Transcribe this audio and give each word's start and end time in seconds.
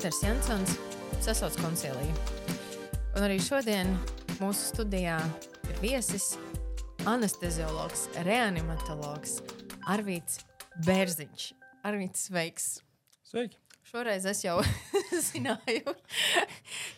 Dr. 0.00 0.26
Jansons 0.26 0.70
sasauc 1.20 1.56
konciliju. 1.60 2.12
Un 3.18 3.24
arī 3.26 3.34
šodien 3.44 3.90
mūsu 4.38 4.70
studijā 4.70 5.18
ir 5.68 5.80
viesis 5.82 6.30
anesteziologs, 7.04 8.06
reanimatologs 8.24 9.34
Arvīts 9.92 10.38
Bērziņš. 10.86 11.44
Arvīts, 11.84 12.22
sveiks! 12.30 12.68
Sveiki! 13.28 13.58
Šoreiz 13.90 14.24
es 14.30 14.40
jau 14.46 14.54
zināju, 15.28 15.92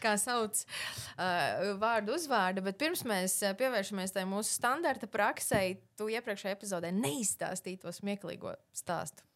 kā 0.04 0.14
sauc 0.22 0.62
uh, 0.62 1.74
vārdu 1.82 2.14
uzvārdu, 2.14 2.62
bet 2.68 2.78
pirms 2.78 3.02
mēs 3.02 3.40
uh, 3.42 3.56
pievēršamies 3.58 4.14
tai 4.14 4.28
mūsu 4.30 4.54
standarta 4.60 5.10
praksē, 5.10 5.64
tu 5.98 6.06
iepriekšējā 6.14 6.54
epizodē 6.54 6.94
neizstāstīji 7.02 7.82
to 7.82 7.96
smieklīgo 7.98 8.54
stāstu. 8.78 9.26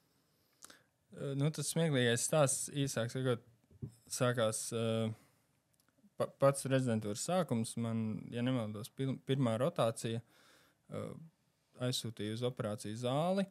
Uh, 1.17 1.35
nu, 1.35 1.51
tas 1.51 1.75
smieklīgais 1.75 2.31
stāsts 2.31 2.71
īsāk 2.71 3.11
sakot, 3.11 3.43
sākās 4.13 4.67
uh, 4.77 5.11
pa, 6.19 6.29
pats 6.41 6.67
rezidentūras 6.71 7.27
sākums. 7.29 7.77
Man, 7.83 8.03
ja 8.33 8.45
nemaldos, 8.45 8.91
pil, 8.97 9.17
pirmā 9.29 9.57
rotācija 9.63 10.23
uh, 10.23 11.13
aizsūtīja 11.87 12.37
uz 12.39 12.45
operāciju 12.47 12.99
zāli. 13.05 13.47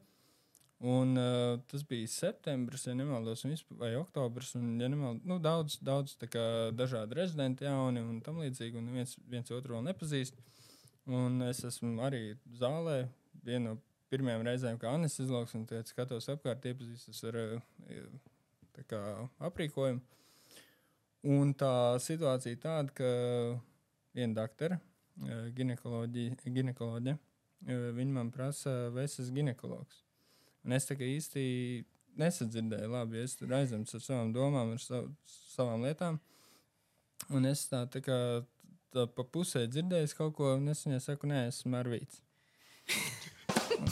Un, 0.85 1.15
uh, 1.15 1.55
tas 1.71 1.85
bija 1.87 2.07
septembris, 2.11 2.83
ja 2.89 2.93
nemaldos, 2.97 3.45
vai 3.79 3.93
oktobris. 3.95 4.53
Un, 4.59 4.75
ja 4.81 4.89
nemaldos, 4.91 5.23
nu, 5.27 5.39
daudz, 5.41 5.79
daudz 5.85 6.17
kā, 6.27 6.45
dažādi 6.75 7.17
rezidenti 7.21 7.67
jauni 7.67 8.03
un 8.03 8.19
tam 8.25 8.41
līdzīgi, 8.43 8.81
un 8.81 8.91
viens, 8.97 9.15
viens 9.29 9.55
otru 9.55 9.77
vēl 9.77 9.87
nepazīst. 9.87 10.41
Un 11.15 11.39
es 11.45 11.61
esmu 11.67 11.99
arī 12.03 12.33
zālē, 12.59 13.05
viena 13.45 13.71
no 13.71 13.79
pirmajām 14.11 14.43
reizēm, 14.45 14.79
kā 14.81 14.91
Anis 14.95 15.19
izlauks, 15.21 15.55
un 15.57 15.65
teicu, 15.69 15.93
skatos 15.93 16.27
apkārt, 16.33 16.65
iepazīstos 16.69 17.23
ar 17.29 17.39
kā, 18.89 19.01
aprīkojumu. 19.49 20.03
Un 21.25 21.55
tā 21.57 21.97
situācija 22.03 22.59
tāda, 22.61 22.93
ka 22.93 23.07
viena 24.13 24.43
doktora, 24.43 24.77
ginekoloģija, 25.57 27.15
viņa 27.65 28.11
man 28.13 28.29
prasa, 28.33 28.91
vai 28.93 29.07
es 29.07 29.17
esmu 29.23 29.39
ginekologs. 29.39 30.03
Un 30.65 30.75
es 30.77 30.85
tā 30.85 30.97
kā 30.99 31.07
īsti 31.07 31.45
nesadzirdēju, 32.19 32.91
labi, 32.93 33.23
es 33.25 33.35
tur 33.39 33.53
aizņemts 33.57 33.97
ar 33.97 34.03
savām 34.03 34.33
domām, 34.35 34.75
ar 34.75 34.83
sav, 34.83 35.07
savām 35.55 35.85
lietām. 35.85 36.19
Un 37.33 37.49
es 37.49 37.65
tā, 37.71 37.83
tā 37.89 38.01
kā 38.05 38.17
tā 38.93 39.07
pa 39.11 39.25
pusē 39.25 39.65
dzirdēju 39.69 40.13
kaut 40.17 40.35
ko, 40.37 40.53
un 40.59 40.69
es 40.71 40.83
viņai 40.85 41.01
saku, 41.03 41.29
nē, 41.31 41.47
esmu 41.49 41.73
Marvīts. 41.73 42.21
un, 43.79 43.89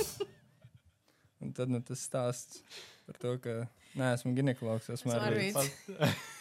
un 1.42 1.58
tad 1.58 1.74
nu, 1.74 1.82
tas 1.82 2.06
stāsts 2.06 2.62
par 3.08 3.20
to, 3.20 3.36
ka 3.42 3.58
neesmu 4.00 4.36
ginekologs, 4.38 4.94
esmu 4.94 5.16
Marvīts. 5.16 5.74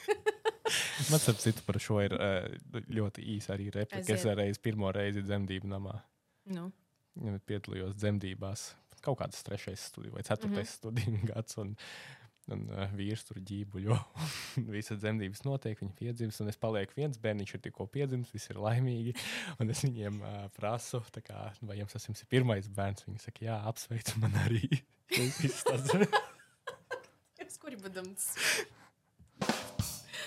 Man 1.11 1.27
ap 1.33 1.41
citu 1.43 1.65
par 1.67 1.81
šo 1.83 1.99
ir 2.05 2.15
ļoti 2.71 3.25
īsa 3.35 3.57
arī 3.57 3.71
replika. 3.75 4.15
Es 4.15 4.27
reiz 4.29 4.61
pirmo 4.63 4.93
reizi 4.95 5.25
dzemdību 5.25 5.71
namā. 5.73 5.99
Nu. 6.53 6.69
Piedalījos 7.49 7.97
dzemdībās 7.99 8.71
kaut 9.03 9.19
kāds 9.19 9.43
trešais 9.43 9.89
studiju 9.91 10.15
vai 10.15 10.23
ceturtais 10.23 10.55
mm 10.55 10.63
-hmm. 10.63 10.77
studiju 10.79 11.27
gads. 11.35 11.59
Un, 11.59 11.77
Un 12.51 12.65
uh, 12.75 12.91
vīrs 12.99 13.23
tur 13.23 13.39
ģībuļo. 13.39 13.97
Visas 14.75 14.99
dzemdības 14.99 15.45
notiek, 15.47 15.79
viņi 15.79 15.93
piedzimst, 15.95 16.41
un 16.43 16.51
es 16.51 16.59
palieku 16.59 16.97
viens 16.97 17.21
bērniņš, 17.23 17.55
ir 17.55 17.63
tikko 17.69 17.87
piedzimis, 17.87 18.33
viss 18.35 18.51
ir 18.51 18.59
laimīgi. 18.59 19.15
Un 19.63 19.71
es 19.71 19.85
viņiem 19.87 20.19
uh, 20.19 20.51
prasu, 20.57 21.05
kā, 21.23 21.53
vai 21.63 21.79
jums 21.79 21.95
tas 21.95 22.09
ir 22.11 22.27
pirmais 22.27 22.67
bērns. 22.67 23.07
Viņi 23.07 23.23
saka, 23.23 23.45
jā, 23.47 23.61
apsveicu 23.71 24.19
man 24.25 24.35
arī. 24.43 24.83
Tas 27.39 27.59
kuri 27.63 27.77
badams. 27.77 28.33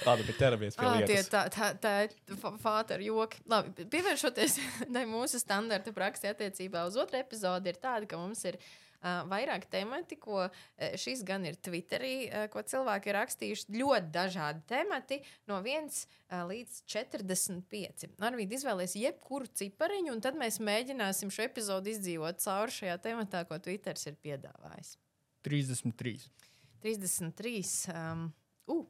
Labi, 0.05 0.25
bet 0.27 0.39
ķeramies 0.39 0.77
pie 0.77 0.87
lietas. 0.91 1.29
Tā, 1.31 1.43
tā, 1.53 1.69
tā 1.81 1.93
ir 2.05 2.15
fāta 2.61 2.97
ar 2.97 3.03
joku. 3.03 3.39
Labi, 3.51 3.85
pievēršoties 3.91 4.57
mūsu 5.15 5.41
standarta 5.41 5.93
praksē 5.95 6.33
attiecībā 6.33 6.85
uz 6.89 6.97
otru 6.99 7.21
epizodi, 7.21 7.71
ir 7.71 7.79
tāda, 7.81 8.07
ka 8.09 8.19
mums 8.19 8.43
ir 8.49 8.57
uh, 8.59 9.23
vairāk 9.31 9.67
temati, 9.71 10.17
ko 10.21 10.45
šis 10.99 11.23
gan 11.27 11.47
ir 11.47 11.57
Twitterī, 11.63 12.13
uh, 12.27 12.45
ko 12.53 12.63
cilvēki 12.65 13.11
ir 13.11 13.17
rakstījuši. 13.19 13.67
Ļoti 13.79 14.11
dažādi 14.15 14.65
temati, 14.69 15.19
no 15.49 15.61
1 15.61 15.89
uh, 15.89 16.41
līdz 16.51 16.81
45. 16.91 18.09
Arvīd 18.29 18.57
izvēlēs 18.59 18.97
jebkuru 18.99 19.49
cipariņu, 19.61 20.15
un 20.15 20.23
tad 20.25 20.39
mēs 20.39 20.59
mēģināsim 20.63 21.33
šo 21.33 21.47
epizodu 21.47 21.93
izdzīvot 21.93 22.43
cauri 22.45 22.77
šajā 22.79 22.99
tematā, 23.09 23.45
ko 23.49 23.61
Twitters 23.61 24.09
ir 24.11 24.19
piedāvājis. 24.25 24.97
33. 25.45 26.17
33. 26.81 27.61
Um, 27.93 28.27
uh, 28.69 28.85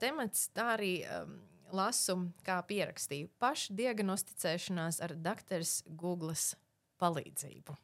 temats 0.00 0.48
tā 0.56 0.72
arī. 0.78 0.96
Um, 1.18 1.38
lasu, 1.74 2.16
kā 2.46 2.58
pierakstīju, 2.68 3.28
pašdiagnosticēšanās 3.42 5.02
ar 5.04 5.14
doktora 5.20 5.66
Google 6.00 6.36
palīdzību. 7.02 7.76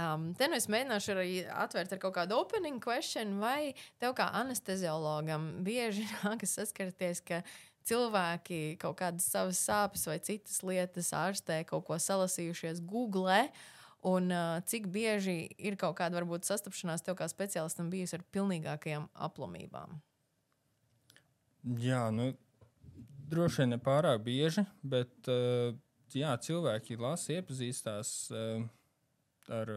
Um, 0.00 0.30
te 0.38 0.48
nu 0.48 0.56
es 0.56 0.70
mēģināšu 0.72 1.12
arī 1.12 1.34
atvērt 1.52 1.92
ar 1.92 2.00
kaut 2.00 2.14
kādu 2.16 2.38
opening 2.40 2.80
question, 2.84 3.36
vai 3.42 3.74
tev 4.00 4.14
kā 4.16 4.30
anesteziologam 4.40 5.50
bieži 5.66 6.06
nākas 6.22 6.56
saskarties, 6.56 7.20
ka 7.28 7.42
cilvēki 7.88 8.78
kaut 8.80 8.96
kādas 9.02 9.26
savas 9.28 9.60
sāpes 9.60 10.06
vai 10.08 10.16
citas 10.24 10.62
lietas 10.64 11.12
ārstē 11.16 11.60
kaut 11.68 11.84
ko 11.90 12.00
salasījušies 12.00 12.80
Google. 12.88 13.44
Un 14.08 14.32
uh, 14.34 14.56
cik 14.66 14.88
bieži 14.90 15.44
ir 15.62 15.76
kaut 15.78 15.94
kāda 16.00 16.18
varbūt 16.18 16.48
sastapšanās 16.48 17.04
tev 17.06 17.14
kā 17.20 17.28
speciālistam 17.30 17.92
bijusi 17.92 18.16
ar 18.18 18.24
pilnīgākajām 18.34 19.06
aplomībām? 19.28 20.00
Jā, 21.62 22.08
nu, 22.10 22.32
droši 23.30 23.62
vien 23.62 23.76
ne 23.76 23.78
pārāk 23.82 24.22
bieži, 24.26 24.64
bet 24.82 25.28
uh, 25.30 25.70
jā, 26.10 26.32
cilvēki 26.42 26.98
lasa, 26.98 27.36
iepazīstās 27.36 28.10
uh, 28.34 28.64
ar, 29.46 29.70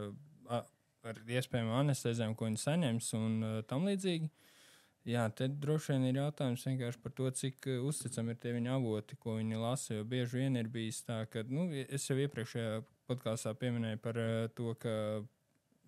uh, 0.49 0.63
ar 1.05 1.19
iespējamām 1.29 1.83
anestezijām, 1.83 2.33
ko 2.33 2.49
viņi 2.49 2.63
saņems 2.63 3.11
un 3.19 3.37
uh, 3.43 3.59
tam 3.69 3.85
līdzīgi. 3.85 4.31
Jā, 5.05 5.27
te 5.37 5.45
droši 5.45 5.93
vien 5.93 6.07
ir 6.09 6.17
jautājums 6.23 6.65
vienkārši 6.65 7.01
par 7.03 7.13
to, 7.13 7.29
cik 7.37 7.69
uh, 7.69 7.85
uzticami 7.85 8.33
ir 8.33 8.41
tie 8.41 8.55
viņa 8.55 8.73
avoti, 8.79 9.19
ko 9.21 9.37
viņi 9.37 9.61
lasa. 9.61 9.99
Jo 9.99 10.07
bieži 10.09 10.41
vien 10.41 10.57
ir 10.57 10.71
bijis 10.73 11.03
tā, 11.05 11.21
ka 11.29 11.45
nu, 11.45 11.67
es 11.85 12.09
jau 12.09 12.17
iepriekšējā 12.17 12.81
podkāstā 13.05 13.53
pieminēju 13.61 14.01
par 14.01 14.17
uh, 14.17 14.33
to, 14.57 14.73
ka 14.81 14.95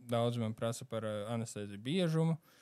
daudz 0.08 0.38
man 0.38 0.54
prasa 0.54 0.86
par 0.86 1.10
uh, 1.10 1.26
anesteziju 1.34 1.82
biežumu. 1.82 2.38
Uh, 2.38 2.54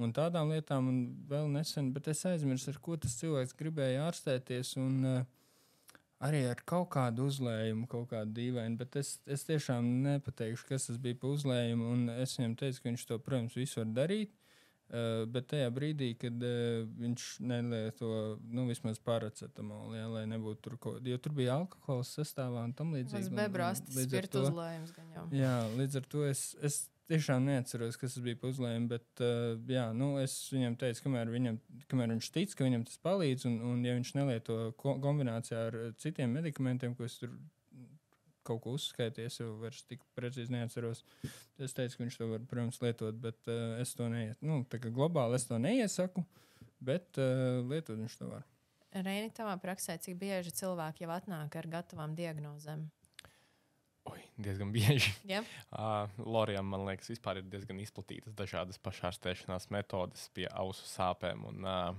un 0.00 0.12
tādām 0.14 0.52
lietām. 0.54 0.90
Un 0.90 1.00
vēl 1.30 1.48
nesen, 1.52 1.92
bet 1.94 2.10
es 2.12 2.24
aizmirsu, 2.28 2.72
ar 2.72 2.80
ko 2.82 2.98
tas 3.00 3.16
cilvēks 3.20 3.56
gribēja 3.58 4.06
ārstēties. 4.08 4.74
Un, 4.82 5.00
uh, 5.08 5.24
arī 6.24 6.44
ar 6.50 6.62
kaut 6.66 6.88
kādu 6.94 7.28
uzlējumu, 7.28 7.88
kaut 7.90 8.08
kādu 8.12 8.34
dīvainu, 8.38 8.78
bet 8.80 8.96
es, 9.00 9.16
es 9.26 9.44
tiešām 9.48 9.84
nepateikšu, 10.06 10.70
kas 10.70 10.88
tas 10.90 11.00
bija 11.00 11.18
par 11.20 11.34
uzlējumu. 11.34 11.92
Es 12.22 12.38
viņam 12.38 12.56
teicu, 12.62 12.80
ka 12.80 12.90
viņš 12.90 13.06
to, 13.10 13.20
protams, 13.22 13.58
visu 13.58 13.82
var 13.82 13.92
darīt. 14.02 14.34
Uh, 14.94 15.24
bet 15.32 15.46
tajā 15.48 15.70
brīdī, 15.72 16.10
kad 16.20 16.42
uh, 16.44 16.82
viņš 17.00 17.22
nelieto 17.48 18.08
nu, 18.52 18.66
vismaz 18.68 18.98
paracetamolu, 19.02 19.94
ja, 19.96 20.04
lai 20.12 20.26
nebūtu 20.28 20.60
tur 20.66 20.74
kaut 20.76 20.98
kas, 20.98 21.08
jo 21.08 21.16
tur 21.24 21.32
bija 21.38 21.54
alkohols 21.56 22.10
sastāvā 22.18 22.66
un 22.68 22.74
tam 22.76 22.92
līdzīgi. 22.92 23.30
Tas 23.30 23.32
bebrāstis, 23.32 23.96
spirtu 24.04 24.42
uzlējums 24.44 24.92
gan 24.94 25.08
jau. 25.16 25.24
Jā, 25.34 25.54
līdz 25.80 25.98
ar 26.02 26.10
to 26.12 26.26
es, 26.28 26.44
es 26.60 26.82
tiešām 27.10 27.44
neatceros, 27.48 27.98
kas 28.00 28.16
tas 28.16 28.24
bija 28.24 28.38
pa 28.40 28.48
uzlējumu, 28.50 28.88
bet 28.92 29.22
uh, 29.24 29.56
jā, 29.70 29.88
nu, 29.96 30.14
es 30.22 30.36
viņam 30.52 30.76
teicu, 30.80 31.04
kamēr, 31.06 31.32
viņam, 31.32 31.58
kamēr 31.90 32.14
viņš 32.14 32.30
tic, 32.34 32.54
ka 32.56 32.66
viņam 32.66 32.86
tas 32.88 33.00
palīdz, 33.04 33.48
un, 33.50 33.58
un 33.72 33.82
ja 33.86 33.96
viņš 33.96 34.14
nelieto 34.18 34.58
ko 34.80 34.96
kombinācijā 35.02 35.66
ar 35.68 35.78
citiem 36.00 36.32
medikamentiem, 36.38 36.96
ko 36.96 37.08
es 37.08 37.18
tur 37.20 37.34
kaut 38.44 38.60
ko 38.64 38.74
uzskaitīju, 38.76 39.30
es 39.30 39.40
jau 39.40 39.50
vairs 39.60 39.84
tik 39.88 40.02
precīzi 40.16 40.52
neatceros. 40.52 41.02
Es 41.56 41.76
teicu, 41.76 41.96
ka 41.96 42.04
viņš 42.04 42.18
to 42.20 42.28
var, 42.32 42.42
protams, 42.48 42.80
lietot, 42.84 43.20
bet 43.20 43.40
uh, 43.48 43.78
es 43.80 43.94
to 43.96 44.08
neiesaku. 44.12 44.48
Nu, 44.50 44.90
globāli 44.92 45.38
es 45.38 45.46
to 45.48 45.60
neiesaku, 45.60 46.24
bet 46.84 47.20
uh, 47.20 47.62
lietot 47.70 47.96
viņš 48.00 48.18
to 48.20 48.28
var. 48.32 48.44
Reini, 48.94 49.32
tavā 49.34 49.56
praksē, 49.58 49.96
cik 49.98 50.20
bieži 50.20 50.52
cilvēki 50.54 51.02
jau 51.02 51.14
atnāk 51.16 51.56
ar 51.58 51.70
gatavām 51.72 52.14
diagnozēm? 52.14 52.84
Oi, 54.10 54.20
diezgan 54.36 54.72
bieži. 54.72 55.12
Yeah. 55.24 55.44
Uh, 55.74 56.06
Lorijam, 56.22 56.68
man 56.70 56.84
liekas, 56.86 57.08
vispār 57.10 57.40
ir 57.40 57.46
diezgan 57.50 57.80
izplatītas 57.82 58.34
dažādas 58.38 58.78
pašārstēšanās 58.78 59.70
metodes 59.74 60.28
pie 60.36 60.46
ausu 60.52 60.86
sāpēm. 60.86 61.46
Un, 61.50 61.64
uh, 61.66 61.94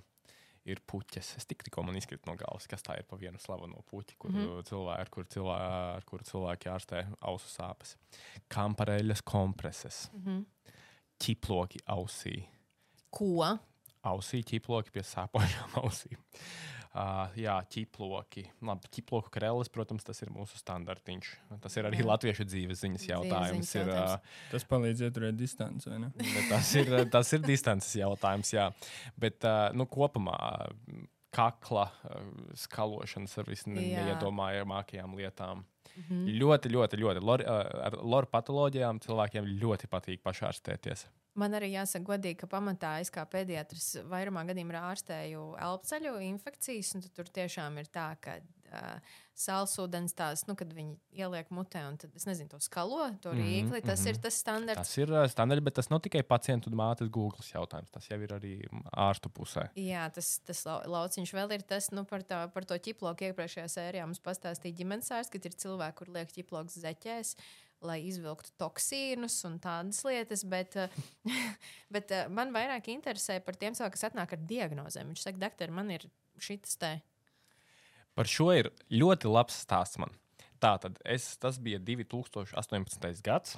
ir 0.66 0.82
puķis. 0.90 1.36
Es 1.40 1.48
tik, 1.48 1.64
tikko 1.66 1.84
man 1.86 1.98
izkrita 2.00 2.28
no 2.30 2.36
galvas, 2.40 2.68
kas 2.70 2.84
tā 2.86 2.98
ir 3.00 3.06
pa 3.10 3.18
vienu 3.22 3.40
slaveno 3.42 3.84
puķi, 3.90 4.18
kur 4.20 4.32
mm 4.32 4.42
-hmm. 4.42 4.68
cilvēki, 4.70 5.02
ar 5.02 5.10
kuru 5.14 5.28
cilvēki, 5.36 5.70
ar 5.98 6.06
kuru 6.10 6.28
cilvēki 6.32 6.72
ārstē 6.74 7.06
ausu 7.22 7.52
sāpes. 7.54 7.96
Kampareļas 8.50 9.22
kompreses, 9.22 10.10
mm 10.14 10.24
-hmm. 10.26 10.46
ķiploki 11.20 11.80
ausī. 11.86 12.46
Ko? 13.10 13.58
Ausī 14.04 14.44
ķiploki 14.44 14.92
pie 14.92 15.02
sāpošām 15.02 15.78
ausīm. 15.84 16.18
Uh, 16.96 17.26
jā, 17.36 17.58
ķiploki. 17.74 18.46
Labi, 18.64 18.88
ķiploku 18.96 19.28
krēsls, 19.34 19.68
protams, 19.74 20.06
tas 20.08 20.22
ir 20.24 20.30
mūsu 20.32 20.56
standartiņš. 20.62 21.32
Tas 21.66 21.74
ir 21.76 21.90
arī 21.90 22.00
jā. 22.00 22.06
latviešu 22.08 22.46
dzīves 22.48 22.86
ziņas 22.86 23.08
jautājums. 23.10 23.68
Dzīves 23.68 23.74
ir, 23.76 23.90
jautājums. 23.92 24.14
Uh, 24.16 24.46
tas 24.54 24.68
palīdz 24.70 25.04
ieturēt 25.10 25.36
distanci, 25.36 25.92
vai 25.92 26.00
ne? 26.06 26.12
tas, 26.54 26.70
ir, 26.80 26.94
tas 27.12 27.34
ir 27.36 27.44
distances 27.44 27.98
jautājums, 28.00 28.54
jā. 28.56 28.70
Bet 29.20 29.44
uh, 29.44 29.76
nu, 29.76 29.90
kopumā 29.92 30.40
kakla 31.36 31.90
skalošanas 32.66 33.36
ar 33.42 33.50
visneiedomājamākajām 33.52 35.18
lietām. 35.20 35.66
Mm 35.96 36.04
-hmm. 36.04 36.40
Ļoti, 36.40 36.72
ļoti, 36.72 36.98
ļoti. 37.00 37.22
Lor, 37.24 37.44
ar 37.48 38.00
loru 38.02 38.28
patoloģijām 38.32 39.00
cilvēkiem 39.04 39.46
ļoti 39.62 39.88
patīk 39.92 40.24
pašārstēties. 40.24 41.06
Man 41.36 41.52
arī 41.52 41.74
jāsaka, 41.74 42.06
godīgi, 42.14 42.38
ka 42.40 42.48
pamatā 42.48 43.00
es 43.04 43.12
kā 43.12 43.26
pediatrs 43.28 43.98
vairumā 44.08 44.46
gadījumā 44.48 44.82
ārstēju 44.92 45.56
elpoceļu 45.60 46.20
infekcijas. 46.30 46.94
Tur 47.16 47.28
tiešām 47.28 47.78
ir 47.78 47.90
tā, 47.92 48.16
ka 48.24 48.38
uh, 48.40 49.16
sālsūdens 49.36 50.16
tās, 50.16 50.46
nu, 50.48 50.56
kad 50.56 50.72
viņi 50.74 50.96
ieliek 51.20 51.50
mutē 51.54 51.82
un 51.90 51.98
tad, 52.00 52.14
es 52.16 52.24
nezinu, 52.28 52.48
to 52.54 52.60
skalo, 52.64 53.10
to 53.24 53.34
mhm, 53.34 53.42
rīkli. 53.42 53.82
Tas 53.84 54.00
mm 54.00 54.06
-hmm. 54.06 54.10
ir 54.10 54.22
tas 54.24 54.40
standarts. 54.40 54.82
Tas 54.82 54.98
ir 54.98 55.14
standarts, 55.30 55.64
bet 55.64 55.76
tas 55.76 55.90
nav 55.90 56.00
tikai 56.00 56.24
pacientu 56.24 56.70
un 56.70 56.78
mātes 56.80 57.10
Google 57.10 57.44
jautājums. 57.44 57.92
Tas 57.92 58.08
jau 58.10 58.20
ir 58.22 58.32
arī 58.32 58.54
ārstu 58.92 59.30
pusē. 59.30 59.70
Jā, 59.76 60.10
tas, 60.12 60.40
tas 60.40 60.66
lauciņš 60.66 61.34
vēl 61.34 61.52
ir 61.52 61.62
tas, 61.62 61.92
nu, 61.92 62.06
par, 62.06 62.24
tā, 62.24 62.48
par 62.48 62.66
to 62.66 62.76
ķiploku 62.76 63.24
iepriekšējā 63.30 63.68
sērijā 63.68 64.06
mums 64.06 64.20
pastāstīja 64.20 64.76
ģimenes 64.76 65.12
ārsts, 65.12 65.32
ka 65.32 65.40
ir 65.44 65.54
cilvēki, 65.54 65.98
kur 65.98 66.10
liek 66.10 66.32
ķiploks 66.32 66.80
zeķēs 66.80 67.36
lai 67.86 68.00
izvilktu 68.08 68.54
toksīnus 68.62 69.38
un 69.48 69.58
tādas 69.64 70.02
lietas, 70.08 70.44
bet, 70.48 70.76
eh, 70.76 70.90
bet 71.96 72.12
eh, 72.12 72.30
man 72.32 72.54
vairāk 72.56 72.90
interesē 72.94 73.40
par 73.44 73.56
tiem 73.60 73.76
cilvēkiem, 73.76 73.98
kas 73.98 74.08
atnāk 74.10 74.36
ar 74.36 74.48
diagnozēm. 74.52 75.12
Viņš 75.12 75.28
saka, 75.28 75.42
doktor, 75.48 75.74
man 75.76 75.92
ir 75.92 76.08
šis 76.42 76.80
te. 76.82 76.98
Par 78.16 78.30
šo 78.32 78.52
ir 78.56 78.72
ļoti 78.92 79.32
labs 79.32 79.58
stāsts 79.66 80.00
man. 80.02 80.14
Tātad 80.64 81.00
es, 81.04 81.34
tas 81.38 81.60
bija 81.62 81.82
2018. 81.84 83.24
gads. 83.26 83.58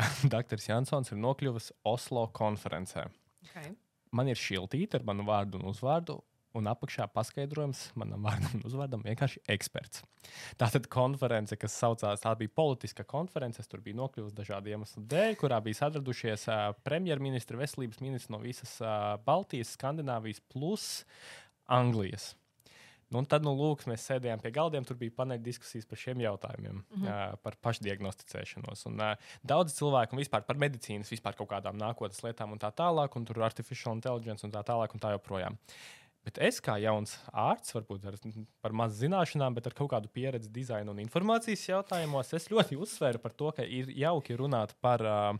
Dr. 0.32 0.60
Jansons 0.60 1.10
ir 1.10 1.20
nokļuvis 1.20 1.72
Oslo 1.88 2.26
konferencē. 2.36 3.08
Okay. 3.48 3.72
Man 4.14 4.28
ir 4.30 4.38
šiltīte 4.38 5.00
ar 5.00 5.06
manu 5.08 5.24
vārdu 5.26 5.58
un 5.58 5.70
uzvārdu, 5.70 6.18
un 6.58 6.66
apakšā 6.70 7.06
paskaidrojums 7.14 7.82
manam 7.98 8.24
vārdam 8.26 8.58
un 8.58 8.64
uzvārdam 8.66 9.04
vienkārši 9.06 9.42
eksperts. 9.54 10.02
Tātad 10.60 10.88
konference, 10.90 11.56
kas 11.58 11.76
saucās, 11.78 12.22
tā 12.24 12.32
bija 12.38 12.52
politiska 12.60 13.06
konference, 13.08 13.62
tur 13.70 13.82
bija 13.84 14.00
nokļuvusi 14.00 14.36
dažādu 14.36 14.72
iemeslu 14.72 15.04
dēļ, 15.10 15.36
kurā 15.40 15.60
bija 15.64 15.82
sadradušies 15.84 16.48
uh, 16.50 16.64
premjerministri, 16.86 17.60
veselības 17.60 18.02
ministri 18.02 18.34
no 18.34 18.42
visas 18.42 18.76
uh, 18.82 19.14
Baltijas, 19.26 19.76
Skandināvijas 19.78 20.42
plus 20.50 20.90
Anglijas. 21.70 22.32
Nu, 23.10 23.24
tad, 23.26 23.42
nu, 23.42 23.56
lūk, 23.58 23.82
mēs 23.90 24.04
sēdējām 24.06 24.42
pie 24.42 24.52
galdiem, 24.54 24.84
tur 24.86 24.94
bija 24.98 25.14
paneļa 25.16 25.42
diskusijas 25.42 25.88
par 25.90 25.98
šiem 25.98 26.20
jautājumiem, 26.22 26.76
mm 26.78 27.00
-hmm. 27.02 27.40
par 27.42 27.56
pašdiagnosticēšanos. 27.66 28.84
Un, 28.86 29.00
uh, 29.02 29.30
daudz 29.42 29.74
cilvēku 29.74 30.18
vispār 30.20 30.44
par 30.46 30.60
medicīnas, 30.62 31.10
vispār 31.10 31.34
kaut 31.34 31.50
kādām 31.50 31.78
nākotnes 31.78 32.22
lietām 32.22 32.54
un 32.54 32.62
tā 32.62 32.70
tālāk, 32.70 33.16
un 33.16 33.24
tur 33.26 33.42
artificial 33.42 33.98
intelligence 33.98 34.46
un 34.46 34.54
tā 34.54 34.62
tālāk 34.62 34.94
un 34.94 35.02
tā 35.02 35.10
joprojām. 35.16 35.58
Bet 36.20 36.38
es 36.38 36.60
kā 36.60 36.76
jauns 36.78 37.16
ārsts, 37.32 37.74
varbūt 37.74 38.06
ar, 38.06 38.16
par 38.60 38.72
maz 38.76 38.98
zināšanām, 39.00 39.54
bet 39.56 39.66
ar 39.66 39.74
kaut 39.74 39.90
kādu 39.90 40.10
pieredzi 40.12 40.52
dizaina 40.52 40.92
un 40.92 41.00
informācijas 41.00 41.64
jautājumos, 41.70 42.34
es 42.36 42.50
ļoti 42.52 42.76
uzsveru 42.76 43.18
par 43.18 43.32
to, 43.32 43.50
ka 43.56 43.64
ir 43.64 43.88
jauki 43.88 44.36
runāt 44.36 44.76
par 44.84 45.02
uh, 45.02 45.36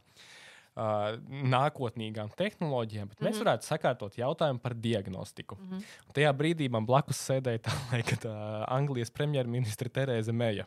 uh, 0.81 1.15
nākotnīgām 1.55 2.33
tehnoloģijām, 2.37 3.09
bet 3.11 3.19
mm 3.19 3.23
-hmm. 3.23 3.29
mēs 3.29 3.39
mhm. 3.39 3.45
varētu 3.45 3.69
sakārtot 3.69 4.19
jautājumu 4.19 4.63
par 4.65 4.75
diagnostiku. 4.75 5.59
Mm 5.61 5.71
-hmm. 5.71 5.97
Un 6.09 6.19
tajā 6.19 6.33
brīdī 6.43 6.71
man 6.71 6.87
blakus 6.87 7.23
sēdēja 7.31 7.65
tā 7.69 7.79
laika 7.93 8.17
uh, 8.25 8.65
Anglijas 8.69 9.11
premjerministra 9.11 9.89
Terēza 9.89 10.33
Meija. 10.33 10.67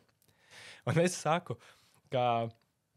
Un 0.86 1.00
es 1.00 1.15
saku, 1.21 1.57
ka 2.12 2.50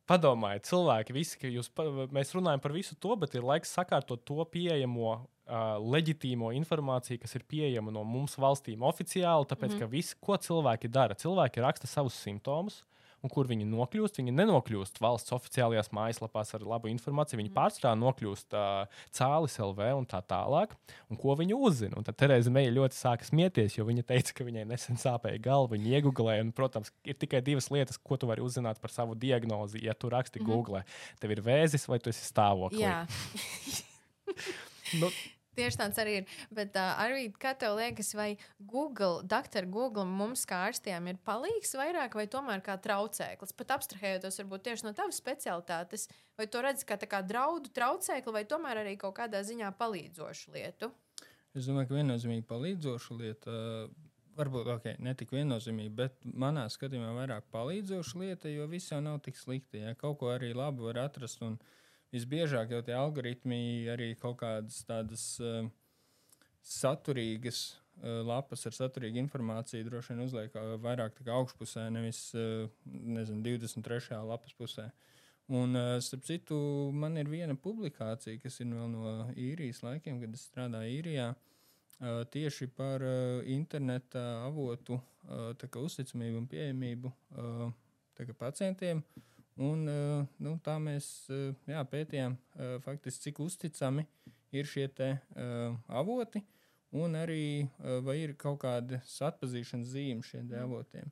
padomājiet, 0.06 0.66
cilvēki, 0.66 1.12
visi, 1.12 1.38
ka 1.38 1.50
jūs, 1.50 1.70
mēs 2.14 2.34
runājam 2.34 2.62
par 2.62 2.72
visu 2.72 2.94
to, 2.94 3.16
bet 3.16 3.34
ir 3.34 3.42
laiks 3.42 3.74
sakārtot 3.74 4.24
to 4.24 4.44
pieejamo 4.44 5.12
uh, 5.12 5.78
leģitīmo 5.94 6.52
informāciju, 6.60 7.20
kas 7.22 7.34
ir 7.34 7.44
pieejama 7.48 7.94
no 7.94 8.04
mums 8.04 8.36
valstīm 8.38 8.82
oficiāli. 8.82 9.46
Tāpēc, 9.46 9.70
mm 9.70 9.76
-hmm. 9.76 9.78
ka 9.78 9.86
viss, 9.86 10.14
ko 10.14 10.36
cilvēki 10.36 10.88
dara, 10.88 11.14
cilvēki 11.14 11.60
raksta 11.60 11.86
savus 11.86 12.14
simptomus. 12.14 12.84
Un 13.24 13.32
kur 13.32 13.48
viņi 13.48 13.64
nokļūst? 13.68 14.20
Viņi 14.20 14.34
nenokļūst 14.36 15.00
valsts 15.02 15.34
oficiālajās 15.34 15.88
mājaslapās 15.96 16.52
ar 16.56 16.64
labu 16.68 16.90
informāciju. 16.92 17.40
Viņi 17.40 17.50
mhm. 17.50 17.56
pārstrādā 17.56 17.96
nokļūst 17.98 18.56
uh, 18.56 19.02
cēlis 19.16 19.56
LV 19.62 19.90
un 20.00 20.08
tā 20.10 20.20
tālāk. 20.28 20.76
Un 21.10 21.20
ko 21.20 21.36
viņi 21.38 21.56
uzzina? 21.56 21.96
Un 21.98 22.06
tad 22.06 22.18
Terēza 22.20 22.52
Meija 22.52 22.74
ļoti 22.76 22.98
sāka 22.98 23.26
smieties, 23.26 23.78
jo 23.78 23.86
viņa 23.88 24.06
teica, 24.10 24.36
ka 24.36 24.46
viņai 24.46 24.66
nesen 24.70 25.00
sāpēja 25.00 25.42
galva. 25.48 25.74
Viņa 25.74 25.98
iegūlēja, 25.98 26.46
un, 26.46 26.52
protams, 26.56 26.92
ir 27.08 27.18
tikai 27.18 27.42
divas 27.46 27.70
lietas, 27.74 27.98
ko 27.98 28.20
tu 28.20 28.28
vari 28.30 28.44
uzzināt 28.44 28.82
par 28.82 28.94
savu 28.94 29.16
diagnozi. 29.18 29.82
Ja 29.86 29.94
tu 29.94 30.12
raksti 30.12 30.40
mm 30.40 30.46
-hmm. 30.46 30.52
Google, 30.52 30.84
tev 31.20 31.30
ir 31.30 31.42
vēzis 31.42 31.88
vai 31.88 31.98
tu 31.98 32.10
esi 32.10 32.24
stāvoklī. 32.32 32.84
nu, 35.00 35.10
Tieši 35.56 35.80
tāds 35.80 36.00
arī 36.02 36.18
ir. 36.20 36.32
Bet 36.54 36.76
uh, 36.76 36.98
arī 37.00 37.30
kā 37.40 37.54
tev 37.56 37.78
liekas, 37.78 38.12
vai 38.16 38.28
Google, 38.60 39.22
doktora 39.24 39.68
Google 39.72 40.04
mums 40.08 40.44
kā 40.48 40.66
ārstiem 40.68 41.08
ir 41.08 41.20
palīgs 41.24 41.72
vairāk 41.78 42.16
vai 42.18 42.26
tomēr 42.30 42.60
kā 42.64 42.76
traucēklis? 42.84 43.54
Pat 43.56 43.76
abstrahējoties 43.78 44.42
varbūt 44.42 44.66
tieši 44.68 44.88
no 44.88 44.92
tavas 44.96 45.20
specialitātes, 45.22 46.08
vai 46.36 46.48
to 46.52 46.64
redz 46.64 46.84
kā, 46.88 46.98
kā 47.00 47.22
draudu 47.24 47.72
traucēkli 47.76 48.36
vai 48.36 48.44
tomēr 48.48 48.82
arī 48.82 48.98
kaut 49.00 49.16
kādā 49.16 49.40
ziņā 49.46 49.72
palīdzošu 49.80 50.52
lietu? 50.56 50.92
Es 51.56 51.64
domāju, 51.70 51.88
ka 51.88 52.02
viennozīmīgi 52.02 52.44
palīdzoša 52.50 53.16
lieta. 53.22 53.56
Varbūt 54.36 54.68
okay, 54.68 54.98
ne 55.00 55.14
tik 55.16 55.30
viennozīmīgi, 55.32 55.94
bet 55.96 56.18
manā 56.28 56.66
skatījumā 56.68 57.14
vairāk 57.16 57.46
palīdzoša 57.54 58.20
lieta, 58.20 58.50
jo 58.52 58.66
viss 58.68 58.92
jau 58.92 59.00
nav 59.00 59.22
tik 59.24 59.40
slikti. 59.40 59.80
Ja? 59.80 59.94
Kaut 59.96 60.18
ko 60.20 60.28
arī 60.34 60.50
labu 60.52 60.90
var 60.90 61.00
atrast. 61.06 61.40
Un, 61.46 61.56
uh, 61.56 61.85
visbiežāk 62.14 62.74
jau 62.74 62.82
tie 62.84 62.94
algoritmi 62.96 63.88
arī 63.92 64.12
kaut 64.20 64.38
kādas 64.42 64.82
tādas 64.88 65.24
uh, 65.42 65.66
saturīgas 66.66 67.64
uh, 67.72 68.22
lapas 68.26 68.66
ar 68.68 68.76
saturīgu 68.76 69.20
informāciju 69.24 69.88
droši 69.88 70.14
vien 70.14 70.24
uzliek 70.26 70.56
uh, 70.58 70.76
vairāk 70.82 71.20
augšpusē, 71.24 71.88
nevis 71.94 72.28
uh, 72.38 72.66
nezinu, 72.84 73.42
23. 73.46 74.20
lapas 74.26 74.56
pusē. 74.58 74.90
Un, 75.46 75.78
starp 76.02 76.24
citu, 76.26 76.56
man 76.90 77.14
ir 77.20 77.28
viena 77.30 77.54
publikācija, 77.54 78.40
kas 78.42 78.56
ir 78.64 78.72
vēl 78.74 78.88
no 78.90 79.28
īrijas 79.38 79.78
laikiem, 79.86 80.18
kad 80.18 80.32
es 80.34 80.48
strādāju 80.48 80.96
īrijā. 80.96 81.28
Uh, 81.96 82.24
tieši 82.28 82.66
par 82.76 83.00
uh, 83.06 83.46
interneta 83.48 84.24
avotu 84.42 84.98
uh, 84.98 85.78
uzticamību 85.80 86.42
un 86.42 86.50
pieejamību 86.50 87.12
pacientiem. 88.36 89.00
Uh, 89.00 89.35
Un, 89.56 89.86
eh, 89.88 90.24
nu, 90.44 90.58
tā 90.60 90.74
mēs 90.82 91.06
eh, 91.32 91.54
jā, 91.70 91.80
pētījām, 91.88 92.34
eh, 92.36 92.74
faktiski, 92.84 93.30
cik 93.30 93.40
uzticami 93.40 94.04
ir 94.52 94.68
šie 94.68 94.84
te, 94.92 95.08
avoti, 95.88 96.40
un 96.96 97.16
arī 97.18 97.66
vai 98.06 98.14
ir 98.22 98.32
kaut 98.40 98.60
kādas 98.62 99.16
atpazīšanas 99.26 99.90
zīmes 99.90 100.28
šiem 100.30 100.52
avotiem. 100.62 101.10